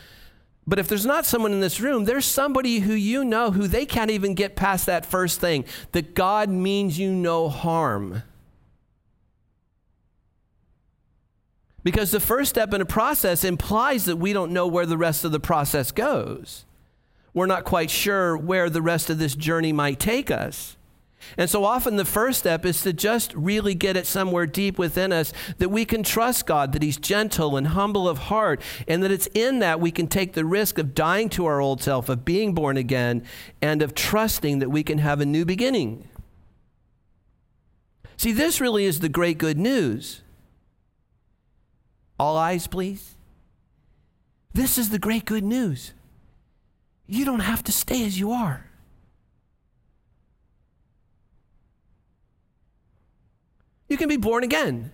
but 0.65 0.79
if 0.79 0.87
there's 0.87 1.05
not 1.05 1.25
someone 1.25 1.51
in 1.51 1.59
this 1.59 1.81
room, 1.81 2.05
there's 2.05 2.25
somebody 2.25 2.79
who 2.79 2.93
you 2.93 3.25
know 3.25 3.51
who 3.51 3.67
they 3.67 3.85
can't 3.85 4.11
even 4.11 4.35
get 4.35 4.55
past 4.55 4.85
that 4.85 5.05
first 5.05 5.41
thing 5.41 5.65
that 5.91 6.13
God 6.13 6.49
means 6.49 6.97
you 6.97 7.11
no 7.11 7.49
harm. 7.49 8.23
Because 11.83 12.11
the 12.11 12.19
first 12.19 12.51
step 12.51 12.73
in 12.73 12.81
a 12.81 12.85
process 12.85 13.43
implies 13.43 14.05
that 14.05 14.17
we 14.17 14.33
don't 14.33 14.53
know 14.53 14.67
where 14.67 14.85
the 14.85 14.97
rest 14.97 15.25
of 15.25 15.31
the 15.31 15.39
process 15.39 15.91
goes. 15.91 16.63
We're 17.33 17.45
not 17.45 17.63
quite 17.63 17.89
sure 17.89 18.37
where 18.37 18.69
the 18.69 18.81
rest 18.81 19.09
of 19.09 19.17
this 19.17 19.35
journey 19.35 19.71
might 19.71 19.99
take 19.99 20.29
us. 20.29 20.77
And 21.37 21.49
so 21.49 21.63
often 21.63 21.95
the 21.95 22.05
first 22.05 22.39
step 22.39 22.65
is 22.65 22.81
to 22.81 22.93
just 22.93 23.33
really 23.35 23.75
get 23.75 23.95
it 23.95 24.07
somewhere 24.07 24.45
deep 24.45 24.77
within 24.77 25.13
us 25.13 25.31
that 25.59 25.69
we 25.69 25.85
can 25.85 26.03
trust 26.03 26.45
God, 26.45 26.73
that 26.73 26.81
He's 26.81 26.97
gentle 26.97 27.55
and 27.55 27.67
humble 27.67 28.09
of 28.09 28.17
heart, 28.17 28.61
and 28.87 29.03
that 29.03 29.11
it's 29.11 29.27
in 29.27 29.59
that 29.59 29.79
we 29.79 29.91
can 29.91 30.07
take 30.07 30.33
the 30.33 30.45
risk 30.45 30.77
of 30.77 30.95
dying 30.95 31.29
to 31.29 31.45
our 31.45 31.61
old 31.61 31.81
self, 31.81 32.09
of 32.09 32.25
being 32.25 32.53
born 32.53 32.75
again, 32.75 33.23
and 33.61 33.81
of 33.81 33.93
trusting 33.93 34.59
that 34.59 34.69
we 34.69 34.83
can 34.83 34.97
have 34.97 35.21
a 35.21 35.25
new 35.25 35.45
beginning. 35.45 36.07
See, 38.17 38.31
this 38.31 38.59
really 38.59 38.85
is 38.85 38.99
the 38.99 39.09
great 39.09 39.37
good 39.37 39.57
news. 39.57 40.21
All 42.19 42.37
eyes, 42.37 42.67
please. 42.67 43.15
This 44.53 44.77
is 44.77 44.89
the 44.89 44.99
great 44.99 45.25
good 45.25 45.43
news. 45.43 45.93
You 47.07 47.25
don't 47.25 47.41
have 47.41 47.63
to 47.63 47.71
stay 47.71 48.05
as 48.05 48.19
you 48.19 48.31
are. 48.31 48.65
You 53.89 53.97
can 53.97 54.07
be 54.07 54.17
born 54.17 54.43
again. 54.43 54.93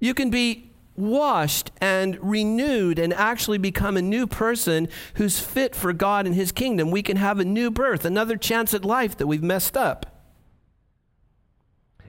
You 0.00 0.12
can 0.12 0.28
be 0.28 0.70
washed 0.96 1.70
and 1.80 2.18
renewed 2.20 2.98
and 2.98 3.14
actually 3.14 3.58
become 3.58 3.96
a 3.96 4.02
new 4.02 4.26
person 4.26 4.88
who's 5.14 5.38
fit 5.38 5.74
for 5.74 5.92
God 5.92 6.26
and 6.26 6.34
His 6.34 6.52
kingdom. 6.52 6.90
We 6.90 7.02
can 7.02 7.16
have 7.16 7.38
a 7.38 7.44
new 7.44 7.70
birth, 7.70 8.04
another 8.04 8.36
chance 8.36 8.74
at 8.74 8.84
life 8.84 9.16
that 9.16 9.26
we've 9.26 9.42
messed 9.42 9.76
up. 9.76 10.18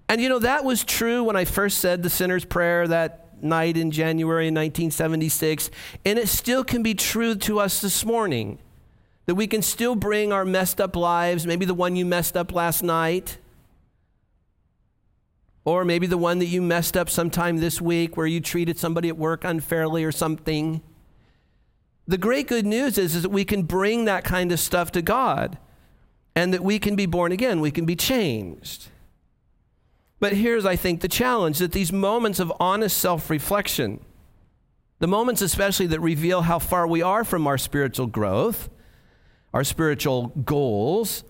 And 0.10 0.20
you 0.20 0.28
know, 0.28 0.40
that 0.40 0.66
was 0.66 0.84
true 0.84 1.24
when 1.24 1.36
I 1.36 1.46
first 1.46 1.78
said 1.78 2.02
the 2.02 2.10
sinner's 2.10 2.44
prayer 2.44 2.88
that 2.88 3.19
night 3.44 3.78
in 3.78 3.92
January 3.92 4.46
1976, 4.46 5.70
and 6.06 6.20
it 6.20 6.28
still 6.28 6.64
can 6.64 6.84
be 6.84 6.94
true 6.94 7.36
to 7.36 7.60
us 7.60 7.82
this 7.82 8.06
morning. 8.06 8.60
That 9.26 9.36
we 9.36 9.48
can 9.48 9.62
still 9.62 9.96
bring 9.96 10.34
our 10.34 10.44
messed 10.44 10.82
up 10.82 10.96
lives, 10.96 11.46
maybe 11.46 11.66
the 11.66 11.74
one 11.74 11.96
you 11.96 12.06
messed 12.06 12.36
up 12.36 12.52
last 12.52 12.82
night, 12.82 13.38
or 15.66 15.86
maybe 15.86 16.08
the 16.08 16.18
one 16.18 16.40
that 16.40 16.48
you 16.48 16.62
messed 16.62 16.98
up 16.98 17.10
sometime 17.10 17.58
this 17.58 17.80
week 17.80 18.18
where 18.18 18.26
you 18.26 18.40
treated 18.40 18.78
somebody 18.78 19.08
at 19.08 19.18
work 19.18 19.44
unfairly 19.44 20.04
or 20.04 20.12
something. 20.12 20.82
The 22.08 22.18
great 22.18 22.48
good 22.48 22.66
news 22.66 22.98
is, 22.98 23.16
is 23.16 23.22
that 23.22 23.30
we 23.30 23.46
can 23.46 23.64
bring 23.64 24.06
that 24.06 24.24
kind 24.24 24.52
of 24.52 24.60
stuff 24.60 24.92
to 24.94 25.02
God 25.02 25.60
and 26.36 26.54
that 26.54 26.64
we 26.64 26.80
can 26.80 26.96
be 26.96 27.06
born 27.06 27.32
again, 27.32 27.60
we 27.60 27.70
can 27.70 27.86
be 27.86 27.96
changed. 27.96 28.88
But 30.20 30.34
here's, 30.34 30.66
I 30.66 30.76
think, 30.76 31.02
the 31.02 31.08
challenge 31.08 31.60
that 31.60 31.72
these 31.72 31.94
moments 31.94 32.40
of 32.40 32.52
honest 32.60 32.98
self 32.98 33.30
reflection, 33.30 34.02
the 35.00 35.08
moments 35.08 35.42
especially 35.42 35.88
that 35.88 36.02
reveal 36.02 36.42
how 36.44 36.60
far 36.60 36.86
we 36.86 37.02
are 37.02 37.24
from 37.24 37.48
our 37.48 37.58
spiritual 37.58 38.08
growth, 38.08 38.70
our 39.54 39.64
spiritual 39.64 40.28
goals, 40.44 41.24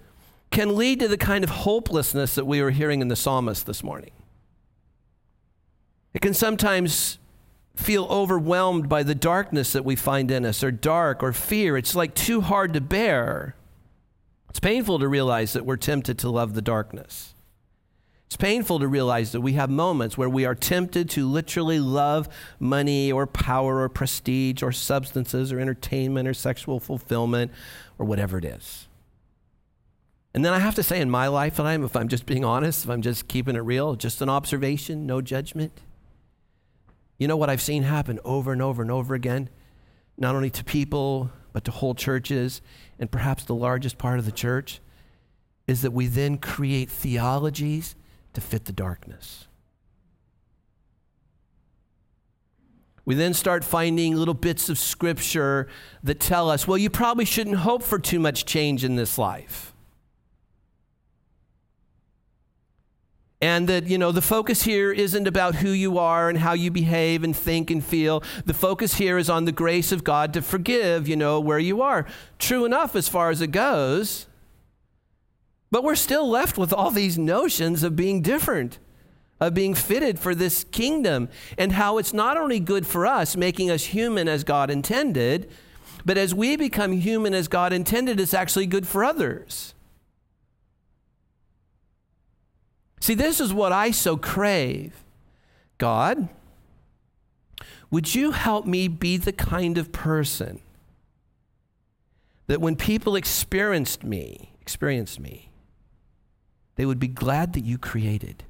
can 0.51 0.75
lead 0.75 1.00
to 1.00 1.08
the 1.08 1.17
kind 1.17 1.43
of 1.43 1.50
hopelessness 1.51 2.34
that 2.36 2.46
we 2.46 2.62
were 2.62 2.72
hearing 2.72 3.01
in 3.01 3.08
the 3.08 3.15
psalmist 3.15 3.67
this 3.67 3.84
morning. 3.84 4.12
It 6.13 6.22
can 6.24 6.34
sometimes 6.34 7.19
feel 7.75 8.05
overwhelmed 8.05 8.89
by 8.89 9.03
the 9.03 9.15
darkness 9.15 9.72
that 9.74 9.86
we 9.86 9.96
find 9.96 10.31
in 10.31 10.46
us, 10.46 10.63
or 10.63 10.72
dark, 10.72 11.22
or 11.22 11.31
fear. 11.31 11.77
It's 11.77 11.96
like 11.96 12.15
too 12.15 12.41
hard 12.41 12.74
to 12.74 12.81
bear. 12.81 13.55
It's 14.50 14.60
painful 14.60 15.00
to 15.00 15.08
realize 15.08 15.53
that 15.53 15.65
we're 15.65 15.77
tempted 15.77 16.17
to 16.19 16.29
love 16.29 16.55
the 16.55 16.62
darkness. 16.62 17.36
It's 18.29 18.38
painful 18.38 18.77
to 18.77 18.88
realize 18.88 19.31
that 19.31 19.41
we 19.41 19.53
have 19.53 19.71
moments 19.71 20.15
where 20.15 20.29
we 20.29 20.45
are 20.45 20.53
tempted 20.53 21.09
to 21.09 21.27
literally 21.27 21.79
love 21.79 22.29
money 22.59 23.12
or 23.12 23.25
power 23.25 23.81
or 23.81 23.89
prestige 23.89 24.62
or 24.62 24.71
substances 24.71 25.51
or 25.51 25.59
entertainment 25.59 26.27
or 26.27 26.36
sexual 26.36 26.79
fulfillment 26.79 27.51
or 27.98 28.05
whatever 28.05 28.38
it 28.38 28.45
is. 28.45 28.88
And 30.36 30.45
then 30.45 30.53
I 30.53 30.59
have 30.59 30.75
to 30.75 30.83
say, 30.83 31.01
in 31.01 31.09
my 31.09 31.25
lifetime, 31.25 31.83
if 31.83 31.95
I'm 31.95 32.07
just 32.07 32.27
being 32.27 32.45
honest, 32.45 32.83
if 32.83 32.91
I'm 32.91 33.01
just 33.01 33.27
keeping 33.27 33.55
it 33.55 33.62
real, 33.62 33.95
just 33.95 34.21
an 34.21 34.29
observation, 34.29 35.07
no 35.07 35.21
judgment. 35.21 35.71
You 37.17 37.27
know 37.27 37.36
what 37.36 37.50
I've 37.50 37.63
seen 37.63 37.81
happen 37.81 38.19
over 38.24 38.53
and 38.53 38.62
over 38.62 38.83
and 38.83 38.91
over 38.91 39.15
again? 39.15 39.50
Not 40.19 40.36
only 40.36 40.51
to 40.51 40.63
people, 40.63 41.31
but 41.51 41.63
to 41.63 41.71
whole 41.71 41.95
churches, 41.95 42.62
and 43.00 43.09
perhaps 43.09 43.43
the 43.43 43.55
largest 43.55 43.98
part 43.98 44.19
of 44.19 44.25
the 44.25 44.31
church, 44.31 44.81
is 45.65 45.81
that 45.81 45.93
we 45.93 46.05
then 46.05 46.38
create 46.38 46.91
theologies 46.91 47.95
to 48.39 48.46
fit 48.46 48.65
the 48.65 48.72
darkness. 48.72 49.48
We 53.05 53.15
then 53.15 53.34
start 53.34 53.63
finding 53.63 54.15
little 54.15 54.36
bits 54.36 54.69
of 54.69 54.77
scripture 54.77 55.67
that 56.03 56.19
tell 56.19 56.50
us, 56.50 56.67
well, 56.67 56.77
you 56.77 56.89
probably 56.89 57.25
shouldn't 57.25 57.58
hope 57.58 57.81
for 57.81 57.98
too 57.98 58.19
much 58.19 58.46
change 58.46 58.84
in 58.84 58.96
this 58.96 59.17
life. 59.17 59.74
And 63.41 63.67
that, 63.67 63.88
you 63.88 63.98
know, 63.98 64.12
the 64.12 64.22
focus 64.22 64.63
here 64.63 64.91
isn't 64.91 65.25
about 65.25 65.55
who 65.55 65.69
you 65.69 65.98
are 65.98 66.29
and 66.29 66.38
how 66.38 66.53
you 66.53 66.72
behave 66.72 67.24
and 67.24 67.36
think 67.36 67.72
and 67.72 67.84
feel. 67.84 68.22
The 68.46 68.53
focus 68.53 68.96
here 68.96 69.17
is 69.17 69.29
on 69.29 69.46
the 69.46 69.53
grace 69.53 69.91
of 69.91 70.03
God 70.03 70.34
to 70.34 70.41
forgive, 70.41 71.08
you 71.08 71.15
know, 71.15 71.39
where 71.39 71.58
you 71.58 71.81
are. 71.81 72.05
True 72.38 72.65
enough 72.65 72.96
as 72.96 73.08
far 73.08 73.29
as 73.31 73.41
it 73.41 73.51
goes. 73.51 74.27
But 75.71 75.83
we're 75.83 75.95
still 75.95 76.27
left 76.27 76.57
with 76.57 76.73
all 76.73 76.91
these 76.91 77.17
notions 77.17 77.83
of 77.83 77.95
being 77.95 78.21
different, 78.21 78.79
of 79.39 79.53
being 79.53 79.73
fitted 79.73 80.19
for 80.19 80.33
this 80.33 80.63
kingdom, 80.63 81.29
and 81.57 81.73
how 81.73 81.97
it's 81.97 82.13
not 82.13 82.38
only 82.38 82.59
good 82.59 82.88
for 82.88 83.05
us, 83.05 83.35
making 83.38 83.69
us 83.69 83.85
human 83.85 84.27
as 84.27 84.43
God 84.43 84.69
intended, 84.69 85.49
but 86.05 86.17
as 86.17 86.33
we 86.33 86.55
become 86.55 86.93
human 86.93 87.33
as 87.33 87.47
God 87.47 87.71
intended, 87.73 88.19
it's 88.19 88.33
actually 88.33 88.65
good 88.65 88.88
for 88.88 89.03
others. 89.03 89.73
See, 92.99 93.13
this 93.13 93.39
is 93.39 93.53
what 93.53 93.71
I 93.71 93.91
so 93.91 94.17
crave. 94.17 95.03
God, 95.77 96.29
would 97.91 98.13
you 98.13 98.31
help 98.31 98.65
me 98.65 98.88
be 98.88 99.17
the 99.17 99.31
kind 99.31 99.77
of 99.77 99.91
person 99.91 100.59
that 102.47 102.61
when 102.61 102.75
people 102.75 103.15
experienced 103.15 104.03
me, 104.03 104.53
experienced 104.61 105.19
me, 105.19 105.49
they 106.79 106.86
would 106.86 106.98
be 106.98 107.09
glad 107.09 107.51
that 107.51 107.65
you 107.65 107.77
created 107.77 108.45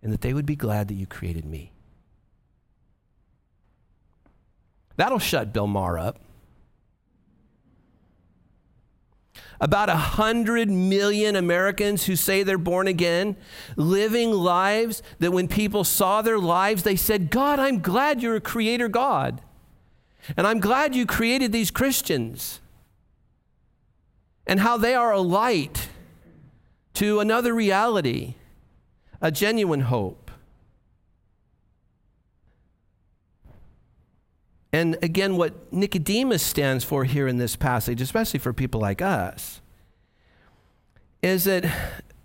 and 0.00 0.12
that 0.12 0.20
they 0.20 0.32
would 0.32 0.46
be 0.46 0.54
glad 0.54 0.86
that 0.86 0.94
you 0.94 1.08
created 1.08 1.44
me. 1.44 1.72
That'll 4.94 5.18
shut 5.18 5.52
Bill 5.52 5.66
Maher 5.66 5.98
up. 5.98 6.20
about 9.60 9.88
a 9.88 9.96
hundred 9.96 10.70
million 10.70 11.34
Americans 11.34 12.04
who 12.04 12.14
say 12.14 12.44
they're 12.44 12.58
born 12.58 12.86
again, 12.86 13.36
living 13.74 14.30
lives 14.30 15.02
that 15.18 15.32
when 15.32 15.48
people 15.48 15.82
saw 15.82 16.22
their 16.22 16.38
lives, 16.38 16.84
they 16.84 16.96
said, 16.96 17.30
God, 17.30 17.58
I'm 17.58 17.80
glad 17.80 18.22
you're 18.22 18.36
a 18.36 18.40
creator 18.40 18.88
God. 18.88 19.40
And 20.36 20.46
I'm 20.46 20.60
glad 20.60 20.94
you 20.94 21.06
created 21.06 21.50
these 21.50 21.72
Christians. 21.72 22.60
And 24.46 24.60
how 24.60 24.76
they 24.76 24.94
are 24.94 25.12
a 25.12 25.20
light 25.20 25.88
to 26.94 27.20
another 27.20 27.52
reality, 27.52 28.34
a 29.20 29.30
genuine 29.30 29.80
hope. 29.80 30.30
And 34.72 34.96
again, 35.02 35.36
what 35.36 35.72
Nicodemus 35.72 36.42
stands 36.42 36.82
for 36.82 37.04
here 37.04 37.28
in 37.28 37.38
this 37.38 37.54
passage, 37.54 38.00
especially 38.00 38.40
for 38.40 38.52
people 38.52 38.80
like 38.80 39.00
us, 39.00 39.60
is 41.22 41.44
that 41.44 41.64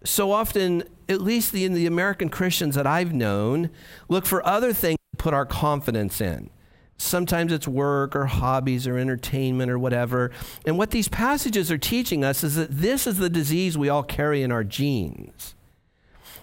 so 0.04 0.32
often, 0.32 0.84
at 1.08 1.22
least 1.22 1.52
the, 1.52 1.64
in 1.64 1.74
the 1.74 1.86
American 1.86 2.30
Christians 2.30 2.76
that 2.76 2.88
I've 2.88 3.14
known, 3.14 3.70
look 4.08 4.26
for 4.26 4.46
other 4.48 4.74
things 4.74 4.98
to 5.14 5.18
put 5.18 5.34
our 5.34 5.46
confidence 5.46 6.22
in. 6.22 6.50
Sometimes 7.02 7.54
it's 7.54 7.68
work 7.68 8.14
or 8.14 8.26
hobbies 8.26 8.86
or 8.86 8.98
entertainment 8.98 9.72
or 9.72 9.80
whatever. 9.80 10.32
And 10.66 10.78
what 10.78 10.92
these 10.92 11.08
passages 11.08 11.72
are 11.72 11.78
teaching 11.78 12.26
us 12.26 12.44
is 12.44 12.56
that 12.56 12.72
this 12.72 13.08
is 13.08 13.18
the 13.18 13.30
disease 13.30 13.78
we 13.78 13.88
all 13.88 14.04
carry 14.04 14.44
in 14.44 14.52
our 14.52 14.66
genes. 14.66 15.56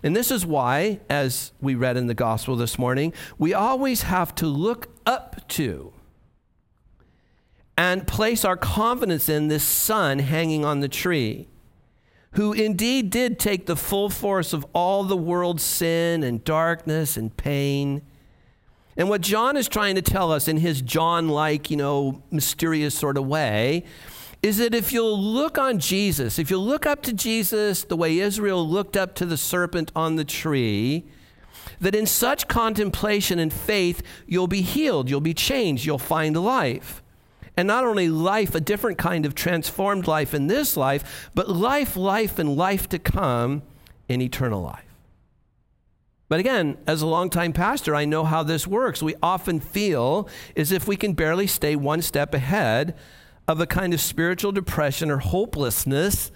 And 0.03 0.17
this 0.17 0.31
is 0.31 0.47
why, 0.47 1.01
as 1.11 1.53
we 1.61 1.75
read 1.75 1.99
in 1.99 2.07
the 2.07 2.15
gospel 2.15 2.57
this 2.57 2.79
morning, 2.79 3.13
we 3.39 3.53
always 3.53 4.03
have 4.03 4.35
to 4.37 4.47
look 4.47 4.89
up 5.05 5.47
to 5.49 5.93
and 7.77 8.07
place 8.07 8.43
our 8.43 8.57
confidence 8.57 9.29
in 9.29 9.49
this 9.49 9.63
son 9.63 10.21
hanging 10.21 10.65
on 10.65 10.81
the 10.81 10.89
tree, 10.89 11.49
who 12.33 12.55
indeed 12.55 13.11
did 13.11 13.39
take 13.39 13.67
the 13.67 13.77
full 13.77 14.09
force 14.09 14.55
of 14.55 14.65
all 14.73 15.05
the 15.05 15.17
world's 15.19 15.63
sin 15.63 16.23
and 16.23 16.43
darkness 16.45 17.19
and 17.19 17.37
pain 17.37 18.01
and 18.97 19.09
what 19.09 19.21
John 19.21 19.57
is 19.57 19.69
trying 19.69 19.95
to 19.97 20.03
tell 20.03 20.33
us 20.33 20.49
in 20.49 20.57
his 20.57 20.81
John 20.81 21.29
like, 21.29 21.71
you 21.71 21.77
know, 21.77 22.23
mysterious 22.31 22.95
sort 22.95 23.19
of 23.19 23.27
way 23.27 23.85
is 24.43 24.59
that 24.59 24.75
if 24.75 24.93
you'll 24.93 25.21
look 25.21 25.59
on 25.59 25.79
Jesus, 25.79 26.39
if 26.39 26.51
you'll 26.51 26.65
look 26.65 26.87
up 26.87 27.03
to 27.03 27.13
Jesus 27.13 27.85
the 27.85 27.97
way 27.97 28.19
Israel 28.19 28.67
looked 28.67 28.97
up 28.97 29.15
to 29.17 29.27
the 29.27 29.37
serpent 29.37 29.91
on 29.97 30.17
the 30.17 30.25
tree, 30.25 31.05
that 31.81 31.95
in 31.95 32.07
such 32.07 32.49
contemplation 32.49 33.39
and 33.39 33.53
faith, 33.53 34.03
you'll 34.27 34.47
be 34.47 34.63
healed, 34.63 35.11
you'll 35.11 35.21
be 35.21 35.35
changed, 35.35 35.85
you'll 35.85 35.99
find 35.99 36.37
life. 36.37 37.03
And 37.57 37.67
not 37.67 37.85
only 37.85 38.09
life, 38.09 38.55
a 38.55 38.61
different 38.61 38.99
kind 38.99 39.27
of 39.27 39.35
transformed 39.35 40.07
life 40.07 40.35
in 40.35 40.47
this 40.47 40.77
life, 40.77 41.31
but 41.35 41.49
life, 41.49 41.97
life, 41.97 42.39
and 42.39 42.57
life 42.57 42.89
to 42.91 42.99
come 42.99 43.63
in 44.09 44.21
eternal 44.21 44.63
life. 44.63 44.86
But 46.29 46.41
again, 46.41 46.77
as 46.87 47.03
a 47.03 47.07
longtime 47.07 47.53
pastor, 47.53 47.95
I 47.95 48.05
know 48.05 48.25
how 48.25 48.43
this 48.43 48.67
works. 48.67 49.03
We 49.03 49.15
often 49.23 49.61
feel 49.61 50.29
as 50.57 50.73
if 50.73 50.89
we 50.89 50.97
can 50.97 51.13
barely 51.13 51.47
stay 51.47 51.77
one 51.77 52.03
step 52.03 52.35
ahead 52.35 52.97
of 53.47 53.61
a 53.61 53.67
kind 53.67 53.95
of 53.95 54.01
spiritual 54.01 54.51
depression 54.51 55.11
or 55.11 55.19
hopelessness 55.19 56.33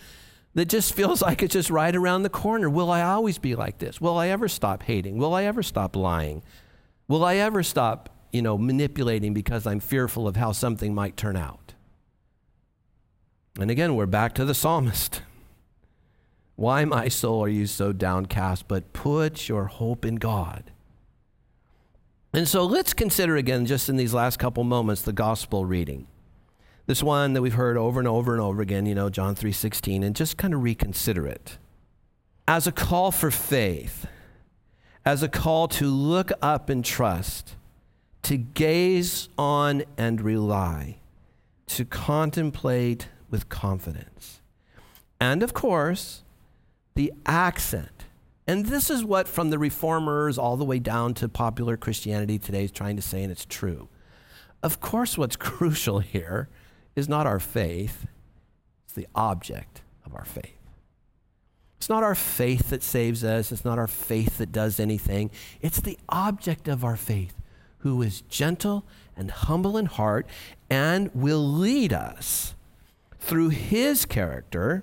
that 0.55 0.69
just 0.69 0.95
feels 0.95 1.23
like 1.23 1.43
it's 1.43 1.55
just 1.55 1.71
right 1.71 1.95
around 1.95 2.23
the 2.23 2.31
corner. 2.31 2.71
Will 2.71 2.91
I 2.91 3.03
always 3.03 3.39
be 3.39 3.57
like 3.57 3.79
this? 3.79 4.01
Will 4.01 4.17
I 4.17 4.29
ever 4.29 4.49
stop 4.49 4.85
hating? 4.85 5.19
Will 5.19 5.35
I 5.35 5.45
ever 5.45 5.63
stop 5.63 5.97
lying? 5.97 6.43
Will 7.09 7.25
I 7.25 7.37
ever 7.37 7.65
stop, 7.65 8.11
you 8.33 8.43
know, 8.43 8.57
manipulating 8.57 9.35
because 9.35 9.67
I'm 9.67 9.81
fearful 9.81 10.29
of 10.29 10.37
how 10.37 10.53
something 10.53 10.95
might 10.95 11.17
turn 11.17 11.37
out? 11.37 11.75
And 13.59 13.71
again, 13.73 13.97
we're 13.97 14.07
back 14.07 14.35
to 14.37 14.45
the 14.45 14.55
psalmist. 14.55 15.23
Why, 16.61 16.85
my 16.85 17.09
soul, 17.09 17.43
are 17.45 17.49
you 17.49 17.67
so 17.67 17.91
downcast? 17.91 18.69
But 18.69 18.93
put 18.93 19.49
your 19.49 19.65
hope 19.65 20.05
in 20.05 20.17
God. 20.17 20.65
And 22.35 22.47
so 22.47 22.67
let's 22.67 22.93
consider 22.93 23.37
again, 23.37 23.65
just 23.65 23.89
in 23.89 23.97
these 23.97 24.13
last 24.13 24.39
couple 24.39 24.63
moments, 24.63 25.01
the 25.01 25.15
gospel 25.15 25.65
reading. 25.65 26.07
This 26.85 27.03
one 27.03 27.33
that 27.33 27.41
we've 27.41 27.55
heard 27.55 27.79
over 27.79 27.99
and 27.99 28.07
over 28.07 28.35
and 28.35 28.43
over 28.43 28.61
again, 28.61 28.85
you 28.85 28.95
know, 28.95 29.09
John 29.09 29.35
3:16, 29.35 30.05
and 30.05 30.15
just 30.15 30.37
kind 30.37 30.53
of 30.53 30.63
reconsider 30.63 31.27
it. 31.27 31.57
As 32.47 32.67
a 32.67 32.73
call 32.73 33.11
for 33.11 33.31
faith, 33.31 34.07
as 35.03 35.23
a 35.23 35.31
call 35.31 35.67
to 35.69 35.87
look 35.87 36.31
up 36.43 36.69
and 36.69 36.85
trust, 36.85 37.57
to 38.25 38.37
gaze 38.37 39.31
on 39.39 39.85
and 39.97 40.21
rely, 40.21 40.99
to 41.69 41.87
contemplate 41.87 43.09
with 43.31 43.49
confidence. 43.49 44.43
And 45.19 45.43
of 45.43 45.55
course, 45.55 46.23
the 46.95 47.13
accent. 47.27 48.05
And 48.47 48.67
this 48.67 48.91
is 48.91 49.05
what, 49.05 49.29
from 49.29 49.51
the 49.51 49.59
reformers 49.59 50.37
all 50.37 50.57
the 50.57 50.65
way 50.65 50.79
down 50.79 51.15
to 51.15 51.29
popular 51.29 51.77
Christianity 51.77 52.39
today, 52.39 52.65
is 52.65 52.73
trying 52.73 52.97
to 52.97 53.03
say, 53.03 53.23
and 53.23 53.31
it's 53.31 53.45
true. 53.45 53.89
Of 54.63 54.81
course, 54.81 55.17
what's 55.17 55.37
crucial 55.37 56.01
here 56.01 56.49
is 56.97 57.09
not 57.09 57.27
our 57.27 57.41
faith, 57.41 58.07
it's 58.85 58.95
the 58.95 59.07
object 59.15 59.83
of 60.05 60.15
our 60.15 60.25
faith. 60.25 60.57
It's 61.77 61.89
not 61.89 62.03
our 62.03 62.15
faith 62.15 62.71
that 62.71 62.83
saves 62.83 63.25
us, 63.25 63.53
it's 63.53 63.65
not 63.65 63.79
our 63.79 63.87
faith 63.87 64.39
that 64.39 64.53
does 64.53 64.81
anything. 64.81 65.31
It's 65.63 65.81
the 65.81 65.99
object 66.09 66.69
of 66.69 66.85
our 66.85 66.97
faith, 66.97 67.41
who 67.79 68.03
is 68.03 68.21
gentle 68.23 68.85
and 69.17 69.31
humble 69.31 69.79
in 69.79 69.87
heart 69.87 70.27
and 70.69 71.11
will 71.15 71.47
lead 71.47 71.93
us 71.93 72.55
through 73.19 73.51
his 73.51 74.05
character 74.05 74.83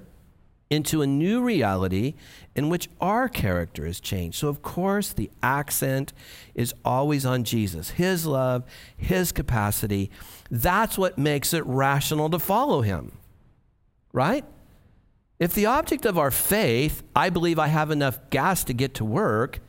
into 0.69 1.01
a 1.01 1.07
new 1.07 1.41
reality 1.41 2.13
in 2.55 2.69
which 2.69 2.89
our 2.99 3.29
character 3.29 3.85
is 3.85 3.99
changed. 3.99 4.37
So, 4.37 4.49
of 4.49 4.61
course, 4.61 5.13
the 5.13 5.29
accent 5.41 6.11
is 6.55 6.73
always 6.83 7.25
on 7.25 7.43
Jesus, 7.43 7.91
his 7.91 8.25
love, 8.25 8.63
his 8.97 9.31
capacity. 9.31 10.11
That's 10.51 10.97
what 10.97 11.17
makes 11.17 11.53
it 11.53 11.65
rational 11.65 12.29
to 12.29 12.39
follow 12.39 12.81
him, 12.81 13.13
right? 14.11 14.43
If 15.39 15.53
the 15.53 15.67
object 15.67 16.05
of 16.05 16.17
our 16.17 16.31
faith, 16.31 17.03
I 17.15 17.29
believe 17.29 17.59
I 17.59 17.67
have 17.67 17.91
enough 17.91 18.29
gas 18.29 18.63
to 18.65 18.73
get 18.73 18.95
to 18.95 19.05
work, 19.05 19.59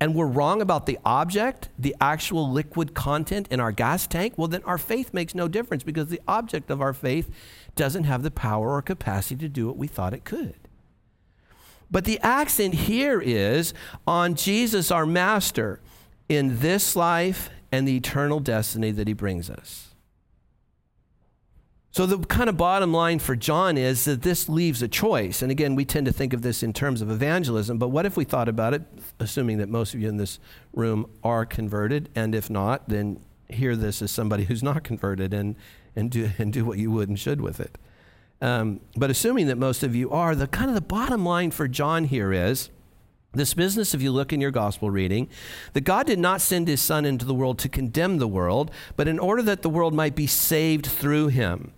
and 0.00 0.14
we're 0.14 0.26
wrong 0.26 0.60
about 0.60 0.86
the 0.86 0.98
object, 1.04 1.68
the 1.78 1.96
actual 2.00 2.50
liquid 2.50 2.94
content 2.94 3.48
in 3.50 3.58
our 3.58 3.72
gas 3.72 4.06
tank, 4.06 4.34
well, 4.36 4.48
then 4.48 4.62
our 4.64 4.78
faith 4.78 5.14
makes 5.14 5.34
no 5.34 5.48
difference 5.48 5.82
because 5.82 6.08
the 6.08 6.20
object 6.28 6.70
of 6.70 6.80
our 6.80 6.92
faith 6.92 7.30
doesn't 7.74 8.04
have 8.04 8.22
the 8.22 8.30
power 8.30 8.72
or 8.72 8.82
capacity 8.82 9.36
to 9.36 9.48
do 9.48 9.66
what 9.66 9.76
we 9.76 9.86
thought 9.86 10.14
it 10.14 10.24
could. 10.24 10.56
But 11.90 12.04
the 12.04 12.18
accent 12.20 12.74
here 12.74 13.20
is 13.20 13.74
on 14.06 14.34
Jesus, 14.34 14.90
our 14.90 15.06
master, 15.06 15.80
in 16.28 16.58
this 16.60 16.96
life 16.96 17.50
and 17.70 17.86
the 17.86 17.96
eternal 17.96 18.40
destiny 18.40 18.90
that 18.92 19.06
he 19.06 19.14
brings 19.14 19.50
us. 19.50 19.94
So, 21.90 22.06
the 22.06 22.18
kind 22.18 22.48
of 22.48 22.56
bottom 22.56 22.92
line 22.92 23.20
for 23.20 23.36
John 23.36 23.78
is 23.78 24.04
that 24.06 24.22
this 24.22 24.48
leaves 24.48 24.82
a 24.82 24.88
choice. 24.88 25.42
And 25.42 25.52
again, 25.52 25.76
we 25.76 25.84
tend 25.84 26.06
to 26.06 26.12
think 26.12 26.32
of 26.32 26.42
this 26.42 26.64
in 26.64 26.72
terms 26.72 27.00
of 27.00 27.08
evangelism, 27.08 27.78
but 27.78 27.90
what 27.90 28.04
if 28.04 28.16
we 28.16 28.24
thought 28.24 28.48
about 28.48 28.74
it, 28.74 28.82
assuming 29.20 29.58
that 29.58 29.68
most 29.68 29.94
of 29.94 30.00
you 30.00 30.08
in 30.08 30.16
this 30.16 30.40
room 30.72 31.08
are 31.22 31.46
converted? 31.46 32.08
And 32.16 32.34
if 32.34 32.50
not, 32.50 32.88
then 32.88 33.20
hear 33.48 33.76
this 33.76 34.02
as 34.02 34.10
somebody 34.10 34.42
who's 34.42 34.60
not 34.60 34.82
converted 34.82 35.32
and 35.32 35.54
and 35.96 36.10
do, 36.10 36.30
and 36.38 36.52
do 36.52 36.64
what 36.64 36.78
you 36.78 36.90
would 36.90 37.08
and 37.08 37.18
should 37.18 37.40
with 37.40 37.60
it. 37.60 37.78
Um, 38.40 38.80
but 38.96 39.10
assuming 39.10 39.46
that 39.46 39.56
most 39.56 39.82
of 39.82 39.94
you 39.94 40.10
are, 40.10 40.34
the 40.34 40.46
kind 40.46 40.68
of 40.68 40.74
the 40.74 40.80
bottom 40.80 41.24
line 41.24 41.50
for 41.50 41.68
John 41.68 42.04
here 42.04 42.32
is 42.32 42.70
this 43.32 43.54
business, 43.54 43.94
if 43.94 44.02
you 44.02 44.12
look 44.12 44.32
in 44.32 44.40
your 44.40 44.50
gospel 44.50 44.90
reading, 44.90 45.28
that 45.72 45.82
God 45.82 46.06
did 46.06 46.18
not 46.18 46.40
send 46.40 46.68
his 46.68 46.80
son 46.80 47.04
into 47.04 47.24
the 47.24 47.34
world 47.34 47.58
to 47.60 47.68
condemn 47.68 48.18
the 48.18 48.28
world, 48.28 48.70
but 48.96 49.08
in 49.08 49.18
order 49.18 49.42
that 49.42 49.62
the 49.62 49.70
world 49.70 49.92
might 49.92 50.14
be 50.14 50.26
saved 50.26 50.86
through 50.86 51.28
him. 51.28 51.72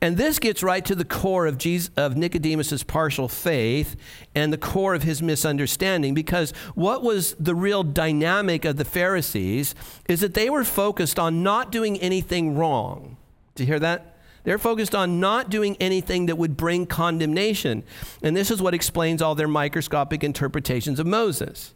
And 0.00 0.16
this 0.16 0.38
gets 0.38 0.62
right 0.62 0.84
to 0.84 0.94
the 0.94 1.04
core 1.04 1.46
of, 1.46 1.58
Jesus, 1.58 1.90
of 1.96 2.16
Nicodemus's 2.16 2.82
partial 2.82 3.28
faith 3.28 3.96
and 4.34 4.52
the 4.52 4.58
core 4.58 4.94
of 4.94 5.02
his 5.02 5.20
misunderstanding 5.20 6.14
because 6.14 6.52
what 6.74 7.02
was 7.02 7.34
the 7.34 7.54
real 7.54 7.82
dynamic 7.82 8.64
of 8.64 8.76
the 8.76 8.84
Pharisees 8.84 9.74
is 10.08 10.20
that 10.20 10.34
they 10.34 10.48
were 10.48 10.64
focused 10.64 11.18
on 11.18 11.42
not 11.42 11.72
doing 11.72 11.98
anything 12.00 12.56
wrong. 12.56 13.16
Do 13.54 13.62
you 13.62 13.66
hear 13.66 13.80
that? 13.80 14.16
They're 14.44 14.58
focused 14.58 14.94
on 14.94 15.20
not 15.20 15.48
doing 15.48 15.76
anything 15.80 16.26
that 16.26 16.36
would 16.36 16.56
bring 16.56 16.86
condemnation. 16.86 17.82
And 18.22 18.36
this 18.36 18.50
is 18.50 18.60
what 18.60 18.74
explains 18.74 19.22
all 19.22 19.34
their 19.34 19.48
microscopic 19.48 20.22
interpretations 20.22 21.00
of 21.00 21.06
Moses. 21.06 21.72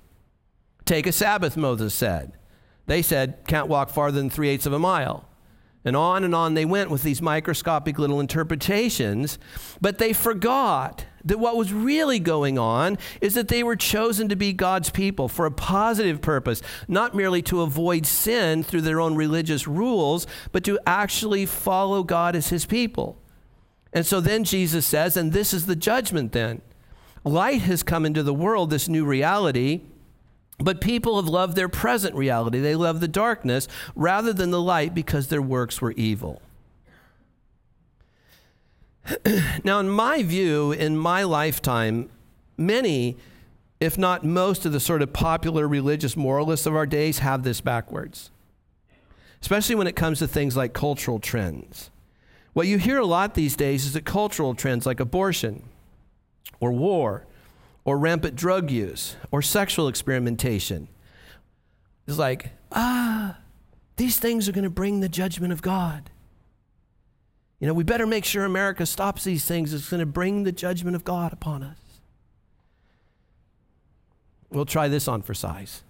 Take 0.85 1.07
a 1.07 1.12
Sabbath, 1.12 1.57
Moses 1.57 1.95
said. 1.95 2.33
They 2.87 3.03
said, 3.03 3.38
can't 3.47 3.69
walk 3.69 3.91
farther 3.91 4.19
than 4.19 4.31
three 4.31 4.49
eighths 4.49 4.67
of 4.67 4.73
a 4.73 4.79
mile. 4.79 5.28
And 5.88 5.96
on 5.96 6.22
and 6.22 6.35
on 6.35 6.55
they 6.55 6.64
went 6.64 6.90
with 6.90 7.03
these 7.03 7.20
microscopic 7.20 7.98
little 7.98 8.20
interpretations, 8.20 9.38
but 9.81 9.98
they 9.98 10.12
forgot 10.12 11.05
that 11.24 11.38
what 11.38 11.57
was 11.57 11.72
really 11.72 12.20
going 12.20 12.59
on 12.59 12.96
is 13.20 13.35
that 13.35 13.48
they 13.48 13.62
were 13.62 13.74
chosen 13.74 14.29
to 14.29 14.37
be 14.37 14.53
God's 14.53 14.90
people 14.90 15.29
for 15.29 15.46
a 15.46 15.51
positive 15.51 16.20
purpose, 16.20 16.62
not 16.87 17.16
merely 17.16 17.42
to 17.42 17.62
avoid 17.62 18.07
sin 18.07 18.62
through 18.62 18.83
their 18.83 19.01
own 19.01 19.16
religious 19.16 19.66
rules, 19.66 20.27
but 20.53 20.62
to 20.64 20.79
actually 20.87 21.46
follow 21.46 22.05
God 22.05 22.37
as 22.37 22.51
his 22.51 22.66
people. 22.66 23.20
And 23.92 24.07
so 24.07 24.20
then 24.20 24.44
Jesus 24.44 24.87
says, 24.87 25.16
and 25.16 25.33
this 25.33 25.53
is 25.53 25.66
the 25.66 25.74
judgment 25.74 26.33
then. 26.33 26.62
Light 27.24 27.62
has 27.62 27.83
come 27.83 28.07
into 28.07 28.22
the 28.22 28.35
world, 28.35 28.70
this 28.70 28.88
new 28.88 29.05
reality 29.05 29.83
but 30.59 30.81
people 30.81 31.16
have 31.16 31.29
loved 31.29 31.57
their 31.57 31.68
present 31.68 32.14
reality. 32.14 32.59
They 32.61 32.75
love 32.75 33.01
the 33.01 33.09
darkness 33.09 33.68
rather 33.94 34.33
than 34.33 34.51
the 34.51 34.61
light 34.61 34.94
because 34.94 35.29
their 35.29 35.42
works 35.42 35.81
were 35.81 35.92
evil. 35.92 36.42
now, 39.64 39.79
in 39.79 39.88
my 39.88 40.23
view, 40.23 40.73
in 40.73 40.97
my 40.97 41.23
lifetime, 41.23 42.11
many, 42.57 43.16
if 43.81 43.97
not 43.97 44.25
most, 44.25 44.66
of 44.66 44.73
the 44.73 44.81
sort 44.81 45.01
of 45.01 45.12
popular 45.12 45.66
religious 45.66 46.16
moralists 46.16 46.66
of 46.66 46.75
our 46.75 46.87
days 46.87 47.21
have 47.21 47.44
this 47.44 47.61
backwards, 47.61 48.31
especially 49.40 49.77
when 49.77 49.87
it 49.87 49.97
comes 49.97 50.18
to 50.18 50.27
things 50.27 50.57
like 50.57 50.73
cultural 50.73 51.21
trends. 51.21 51.90
What 52.53 52.66
you 52.66 52.79
hear 52.79 52.99
a 52.99 53.07
lot 53.07 53.35
these 53.35 53.55
days 53.55 53.87
is 53.87 53.92
that 53.92 54.05
cultural 54.05 54.55
trends 54.55 54.85
like 54.85 54.99
abortion 54.99 55.62
or 56.59 56.73
war 56.73 57.28
or 57.88 57.96
rampant 57.96 58.37
drug 58.37 58.70
use 58.70 59.16
or 59.31 59.40
sexual 59.40 59.88
experimentation. 59.88 60.88
It's 62.07 62.18
like, 62.18 62.51
ah, 62.70 63.38
These 63.96 64.18
things 64.18 64.46
are 64.46 64.53
going 64.53 64.64
to 64.64 64.70
bring 64.70 65.01
the 65.01 65.09
judgment 65.09 65.55
of 65.55 65.62
God. 65.62 66.11
You 67.59 67.66
know, 67.66 67.72
we 67.72 67.85
better 67.85 68.07
make 68.07 68.27
sure 68.27 68.44
America 68.44 68.85
stops 68.85 69.24
these 69.24 69.46
things. 69.46 69.72
It's 69.72 69.88
going 69.88 70.01
to 70.01 70.07
bring 70.07 70.42
the 70.42 70.53
judgment 70.53 70.96
of 70.96 71.05
God 71.05 71.33
upon 71.33 71.62
us. 71.62 71.79
We'll 74.51 74.66
try 74.66 74.88
this 74.88 75.09
on 75.09 75.22
for 75.22 75.33
size. 75.33 75.83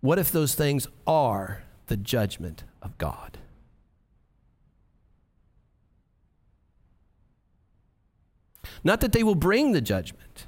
What 0.00 0.18
if 0.18 0.32
those 0.32 0.56
things 0.56 0.88
are 1.06 1.62
the 1.86 1.96
judgment 1.96 2.64
of 2.82 2.98
God? 2.98 3.38
Not 8.84 9.00
that 9.00 9.12
they 9.12 9.22
will 9.22 9.34
bring 9.34 9.72
the 9.72 9.80
judgment, 9.80 10.46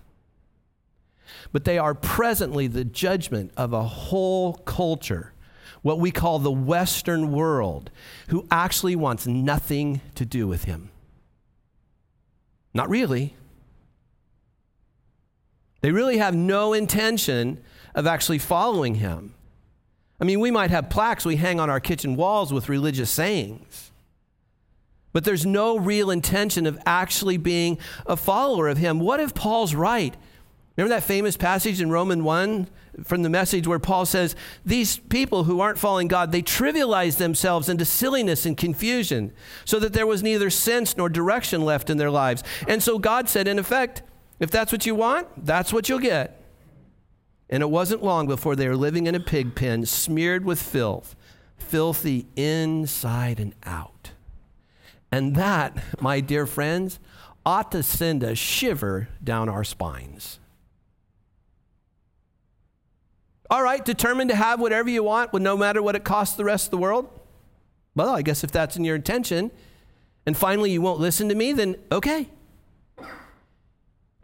but 1.52 1.64
they 1.64 1.78
are 1.78 1.94
presently 1.94 2.66
the 2.66 2.84
judgment 2.84 3.52
of 3.56 3.72
a 3.72 3.84
whole 3.84 4.54
culture, 4.54 5.32
what 5.82 6.00
we 6.00 6.10
call 6.10 6.38
the 6.38 6.50
Western 6.50 7.30
world, 7.30 7.90
who 8.28 8.46
actually 8.50 8.96
wants 8.96 9.26
nothing 9.26 10.00
to 10.14 10.24
do 10.24 10.48
with 10.48 10.64
him. 10.64 10.90
Not 12.72 12.88
really. 12.88 13.36
They 15.80 15.92
really 15.92 16.18
have 16.18 16.34
no 16.34 16.72
intention 16.72 17.62
of 17.94 18.06
actually 18.06 18.38
following 18.38 18.96
him. 18.96 19.34
I 20.20 20.24
mean, 20.24 20.40
we 20.40 20.50
might 20.50 20.70
have 20.70 20.90
plaques 20.90 21.24
we 21.24 21.36
hang 21.36 21.60
on 21.60 21.70
our 21.70 21.80
kitchen 21.80 22.16
walls 22.16 22.52
with 22.52 22.68
religious 22.68 23.10
sayings, 23.10 23.92
but 25.14 25.22
there's 25.22 25.46
no 25.46 25.78
real 25.78 26.10
intention 26.10 26.66
of 26.66 26.78
actually 26.84 27.36
being 27.38 27.78
a 28.04 28.16
follower 28.16 28.68
of 28.68 28.76
him. 28.76 28.98
What 28.98 29.20
if 29.20 29.32
Paul's 29.32 29.74
right? 29.74 30.14
Remember 30.76 30.92
that 30.96 31.04
famous 31.04 31.36
passage 31.36 31.80
in 31.80 31.88
Romans 31.88 32.22
1 32.22 32.68
from 33.04 33.22
the 33.22 33.30
message 33.30 33.68
where 33.68 33.78
Paul 33.78 34.06
says, 34.06 34.34
These 34.66 34.98
people 34.98 35.44
who 35.44 35.60
aren't 35.60 35.78
following 35.78 36.08
God, 36.08 36.32
they 36.32 36.42
trivialize 36.42 37.16
themselves 37.16 37.68
into 37.68 37.84
silliness 37.84 38.44
and 38.44 38.56
confusion 38.56 39.32
so 39.64 39.78
that 39.78 39.92
there 39.92 40.06
was 40.06 40.24
neither 40.24 40.50
sense 40.50 40.96
nor 40.96 41.08
direction 41.08 41.64
left 41.64 41.90
in 41.90 41.96
their 41.96 42.10
lives. 42.10 42.42
And 42.66 42.82
so 42.82 42.98
God 42.98 43.28
said, 43.28 43.46
in 43.46 43.60
effect, 43.60 44.02
if 44.40 44.50
that's 44.50 44.72
what 44.72 44.84
you 44.84 44.96
want, 44.96 45.28
that's 45.46 45.72
what 45.72 45.88
you'll 45.88 46.00
get. 46.00 46.42
And 47.48 47.62
it 47.62 47.70
wasn't 47.70 48.02
long 48.02 48.26
before 48.26 48.56
they 48.56 48.66
were 48.66 48.76
living 48.76 49.06
in 49.06 49.14
a 49.14 49.20
pig 49.20 49.54
pen, 49.54 49.86
smeared 49.86 50.44
with 50.44 50.60
filth, 50.60 51.14
filthy 51.56 52.26
inside 52.34 53.38
and 53.38 53.54
out. 53.62 54.13
And 55.14 55.36
that, 55.36 55.78
my 56.00 56.18
dear 56.18 56.44
friends, 56.44 56.98
ought 57.46 57.70
to 57.70 57.84
send 57.84 58.24
a 58.24 58.34
shiver 58.34 59.08
down 59.22 59.48
our 59.48 59.62
spines. 59.62 60.40
All 63.48 63.62
right, 63.62 63.84
determined 63.84 64.30
to 64.30 64.36
have 64.36 64.58
whatever 64.58 64.90
you 64.90 65.04
want, 65.04 65.32
no 65.32 65.56
matter 65.56 65.80
what 65.80 65.94
it 65.94 66.02
costs 66.02 66.34
the 66.34 66.44
rest 66.44 66.66
of 66.66 66.70
the 66.72 66.78
world? 66.78 67.08
Well, 67.94 68.12
I 68.12 68.22
guess 68.22 68.42
if 68.42 68.50
that's 68.50 68.76
in 68.76 68.82
your 68.82 68.96
intention, 68.96 69.52
and 70.26 70.36
finally 70.36 70.72
you 70.72 70.82
won't 70.82 70.98
listen 70.98 71.28
to 71.28 71.36
me, 71.36 71.52
then 71.52 71.76
okay. 71.92 72.28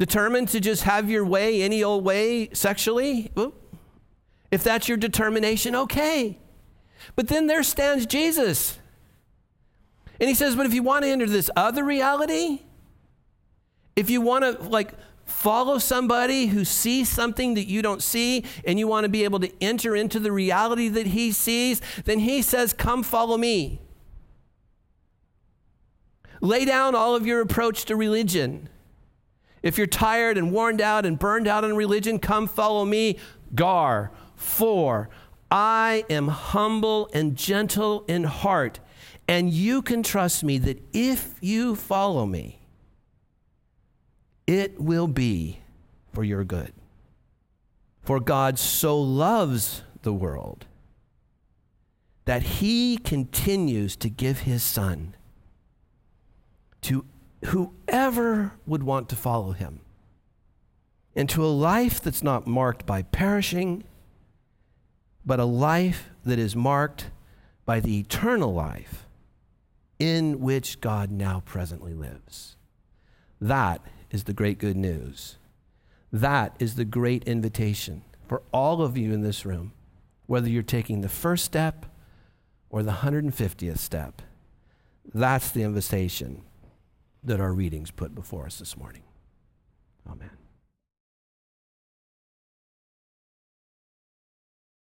Determined 0.00 0.48
to 0.48 0.58
just 0.58 0.82
have 0.82 1.08
your 1.08 1.24
way 1.24 1.62
any 1.62 1.84
old 1.84 2.04
way 2.04 2.48
sexually? 2.52 3.30
If 4.50 4.64
that's 4.64 4.88
your 4.88 4.98
determination, 4.98 5.76
okay. 5.76 6.40
But 7.14 7.28
then 7.28 7.46
there 7.46 7.62
stands 7.62 8.06
Jesus. 8.06 8.79
And 10.20 10.28
he 10.28 10.34
says, 10.34 10.54
But 10.54 10.66
if 10.66 10.74
you 10.74 10.82
want 10.82 11.04
to 11.04 11.10
enter 11.10 11.26
this 11.26 11.50
other 11.56 11.82
reality, 11.82 12.60
if 13.96 14.10
you 14.10 14.20
want 14.20 14.44
to 14.44 14.62
like 14.68 14.92
follow 15.24 15.78
somebody 15.78 16.46
who 16.46 16.64
sees 16.64 17.08
something 17.08 17.54
that 17.54 17.66
you 17.66 17.82
don't 17.82 18.02
see 18.02 18.44
and 18.64 18.78
you 18.78 18.86
want 18.86 19.04
to 19.04 19.08
be 19.08 19.24
able 19.24 19.40
to 19.40 19.50
enter 19.62 19.96
into 19.96 20.18
the 20.18 20.32
reality 20.32 20.88
that 20.88 21.08
he 21.08 21.32
sees, 21.32 21.80
then 22.04 22.18
he 22.20 22.42
says, 22.42 22.72
Come 22.72 23.02
follow 23.02 23.38
me. 23.38 23.80
Lay 26.40 26.64
down 26.64 26.94
all 26.94 27.14
of 27.14 27.26
your 27.26 27.40
approach 27.40 27.84
to 27.86 27.96
religion. 27.96 28.68
If 29.62 29.76
you're 29.76 29.86
tired 29.86 30.38
and 30.38 30.52
worn 30.52 30.80
out 30.80 31.04
and 31.04 31.18
burned 31.18 31.46
out 31.46 31.64
in 31.64 31.76
religion, 31.76 32.18
come 32.18 32.46
follow 32.46 32.84
me. 32.84 33.18
Gar, 33.54 34.10
for 34.36 35.10
I 35.50 36.04
am 36.08 36.28
humble 36.28 37.10
and 37.12 37.36
gentle 37.36 38.04
in 38.08 38.24
heart, 38.24 38.80
and 39.30 39.48
you 39.48 39.80
can 39.80 40.02
trust 40.02 40.42
me 40.42 40.58
that 40.58 40.82
if 40.92 41.36
you 41.40 41.76
follow 41.76 42.26
me, 42.26 42.58
it 44.44 44.80
will 44.80 45.06
be 45.06 45.60
for 46.12 46.24
your 46.24 46.42
good. 46.42 46.72
For 48.02 48.18
God 48.18 48.58
so 48.58 49.00
loves 49.00 49.84
the 50.02 50.12
world 50.12 50.66
that 52.24 52.42
he 52.42 52.96
continues 52.96 53.94
to 53.98 54.10
give 54.10 54.40
his 54.40 54.64
son 54.64 55.14
to 56.80 57.04
whoever 57.44 58.54
would 58.66 58.82
want 58.82 59.08
to 59.10 59.14
follow 59.14 59.52
him 59.52 59.78
into 61.14 61.44
a 61.44 61.46
life 61.46 62.00
that's 62.00 62.24
not 62.24 62.48
marked 62.48 62.84
by 62.84 63.02
perishing, 63.02 63.84
but 65.24 65.38
a 65.38 65.44
life 65.44 66.10
that 66.24 66.40
is 66.40 66.56
marked 66.56 67.12
by 67.64 67.78
the 67.78 67.96
eternal 68.00 68.52
life 68.52 69.06
in 70.00 70.40
which 70.40 70.80
God 70.80 71.12
now 71.12 71.42
presently 71.44 71.94
lives. 71.94 72.56
That 73.40 73.82
is 74.10 74.24
the 74.24 74.32
great 74.32 74.58
good 74.58 74.76
news. 74.76 75.36
That 76.10 76.56
is 76.58 76.74
the 76.74 76.84
great 76.84 77.22
invitation 77.24 78.02
for 78.26 78.42
all 78.52 78.82
of 78.82 78.96
you 78.96 79.12
in 79.12 79.22
this 79.22 79.44
room, 79.46 79.72
whether 80.26 80.48
you're 80.48 80.62
taking 80.62 81.02
the 81.02 81.08
first 81.08 81.44
step 81.44 81.86
or 82.70 82.82
the 82.82 82.92
150th 82.92 83.78
step. 83.78 84.22
That's 85.14 85.50
the 85.50 85.62
invitation 85.62 86.42
that 87.22 87.40
our 87.40 87.52
readings 87.52 87.90
put 87.90 88.14
before 88.14 88.46
us 88.46 88.58
this 88.58 88.76
morning. 88.76 89.02
Amen. 90.10 90.39